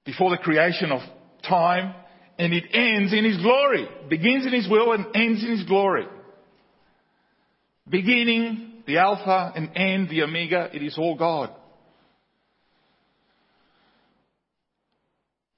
before 0.04 0.32
the 0.32 0.38
creation 0.38 0.92
of 0.92 1.02
time, 1.48 1.94
and 2.40 2.52
it 2.52 2.64
ends 2.74 3.14
in 3.14 3.24
His 3.24 3.38
glory. 3.38 3.88
Begins 4.10 4.48
in 4.48 4.54
His 4.54 4.68
will 4.68 4.94
and 4.94 5.06
ends 5.16 5.44
in 5.44 5.52
His 5.52 5.68
glory. 5.68 6.08
Beginning, 7.88 8.82
the 8.88 8.98
Alpha 8.98 9.54
and 9.56 9.70
end, 9.76 10.10
the 10.10 10.24
Omega, 10.24 10.72
it 10.74 10.82
is 10.82 10.98
all 10.98 11.16
God. 11.16 11.54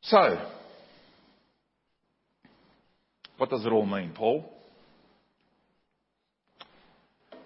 So, 0.01 0.45
what 3.41 3.49
does 3.49 3.65
it 3.65 3.71
all 3.71 3.87
mean, 3.87 4.11
Paul? 4.13 4.45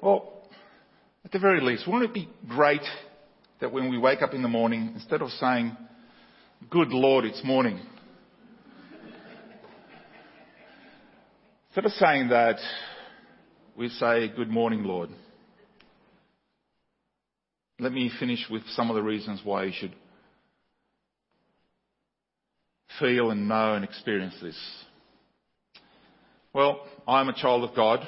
Well, 0.02 0.43
at 1.24 1.32
the 1.32 1.39
very 1.39 1.62
least, 1.62 1.88
wouldn't 1.88 2.12
it 2.12 2.14
be 2.14 2.28
great 2.50 2.82
that 3.62 3.72
when 3.72 3.89
we 3.89 3.98
wake 3.98 4.22
up 4.22 4.34
in 4.34 4.41
the 4.41 4.50
morning, 4.50 4.91
instead 4.93 5.22
of 5.22 5.30
saying, 5.30 5.78
Good 6.70 6.89
Lord, 6.89 7.24
it's 7.24 7.41
morning. 7.46 7.80
Instead 11.70 11.86
of 11.86 11.91
saying 11.91 12.28
that, 12.28 12.58
we 13.78 13.88
say, 13.88 14.28
Good 14.36 14.50
morning, 14.50 14.84
Lord. 14.84 15.12
Let 17.80 17.93
me 17.93 18.12
finish 18.20 18.46
with 18.52 18.64
some 18.72 18.89
of 18.89 18.98
the 18.98 19.02
reasons 19.02 19.39
why 19.46 19.64
you 19.64 19.74
should 19.74 19.96
feel 23.00 23.32
and 23.32 23.48
know 23.48 23.76
and 23.76 23.86
experience 23.86 24.36
this. 24.41 24.58
Well, 26.56 26.80
I 27.06 27.20
am 27.20 27.28
a 27.28 27.34
child 27.34 27.66
of 27.66 27.76
God. 27.76 27.99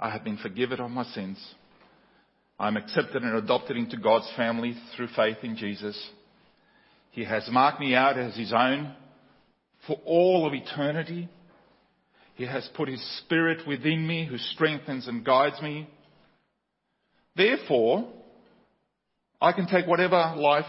I 0.00 0.08
have 0.08 0.24
been 0.24 0.38
forgiven 0.38 0.80
of 0.80 0.90
my 0.90 1.04
sins. 1.04 1.36
I'm 2.58 2.78
accepted 2.78 3.22
and 3.22 3.36
adopted 3.36 3.76
into 3.76 3.98
God's 3.98 4.26
family 4.38 4.74
through 4.96 5.08
faith 5.08 5.36
in 5.42 5.54
Jesus. 5.54 5.94
He 7.10 7.24
has 7.24 7.46
marked 7.50 7.80
me 7.80 7.94
out 7.94 8.16
as 8.18 8.34
His 8.34 8.54
own 8.56 8.94
for 9.86 9.98
all 10.06 10.46
of 10.46 10.54
eternity. 10.54 11.28
He 12.36 12.46
has 12.46 12.66
put 12.74 12.88
His 12.88 13.06
Spirit 13.18 13.68
within 13.68 14.06
me 14.06 14.24
who 14.24 14.38
strengthens 14.38 15.06
and 15.06 15.22
guides 15.22 15.60
me. 15.60 15.86
Therefore, 17.36 18.08
I 19.42 19.52
can 19.52 19.66
take 19.66 19.86
whatever 19.86 20.32
life 20.38 20.64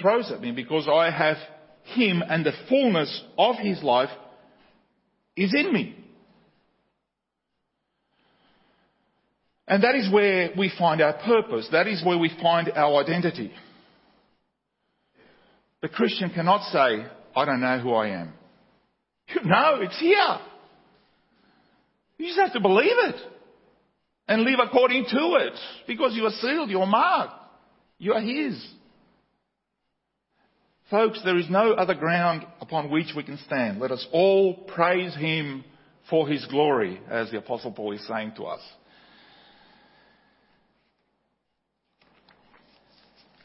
throws 0.00 0.32
at 0.32 0.40
me 0.40 0.52
because 0.52 0.88
I 0.90 1.10
have 1.10 1.36
Him 1.82 2.22
and 2.26 2.46
the 2.46 2.54
fullness 2.70 3.24
of 3.36 3.56
His 3.56 3.82
life 3.82 4.08
is 5.40 5.54
in 5.54 5.72
me. 5.72 5.96
And 9.66 9.82
that 9.84 9.94
is 9.94 10.12
where 10.12 10.50
we 10.58 10.70
find 10.78 11.00
our 11.00 11.14
purpose. 11.14 11.68
That 11.72 11.86
is 11.86 12.04
where 12.04 12.18
we 12.18 12.30
find 12.42 12.70
our 12.74 13.02
identity. 13.02 13.52
The 15.80 15.88
Christian 15.88 16.30
cannot 16.30 16.70
say, 16.70 17.06
I 17.34 17.44
don't 17.44 17.60
know 17.60 17.78
who 17.78 17.92
I 17.92 18.08
am. 18.08 18.32
No, 19.44 19.80
it's 19.80 19.98
here. 19.98 20.38
You 22.18 22.26
just 22.26 22.40
have 22.40 22.52
to 22.52 22.60
believe 22.60 22.90
it 22.90 23.14
and 24.28 24.42
live 24.42 24.58
according 24.62 25.04
to 25.04 25.36
it 25.40 25.54
because 25.86 26.14
you 26.14 26.24
are 26.24 26.32
sealed, 26.32 26.68
you 26.68 26.80
are 26.80 26.86
marked, 26.86 27.32
you 27.98 28.12
are 28.12 28.20
His. 28.20 28.62
Folks, 30.90 31.20
there 31.24 31.38
is 31.38 31.48
no 31.48 31.72
other 31.72 31.94
ground 31.94 32.44
upon 32.60 32.90
which 32.90 33.12
we 33.16 33.22
can 33.22 33.38
stand. 33.46 33.80
Let 33.80 33.92
us 33.92 34.04
all 34.12 34.54
praise 34.54 35.14
Him 35.14 35.64
for 36.08 36.28
His 36.28 36.44
glory, 36.46 37.00
as 37.08 37.30
the 37.30 37.38
Apostle 37.38 37.70
Paul 37.70 37.92
is 37.92 38.06
saying 38.08 38.32
to 38.36 38.44
us. 38.44 38.60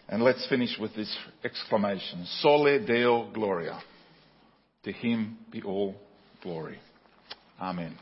And 0.07 0.23
let's 0.23 0.47
finish 0.47 0.77
with 0.79 0.95
this 0.95 1.15
exclamation. 1.43 2.25
Soli 2.41 2.83
Deo 2.85 3.31
Gloria. 3.31 3.79
To 4.83 4.91
him 4.91 5.37
be 5.51 5.63
all 5.63 5.95
glory. 6.43 6.77
Amen. 7.59 7.97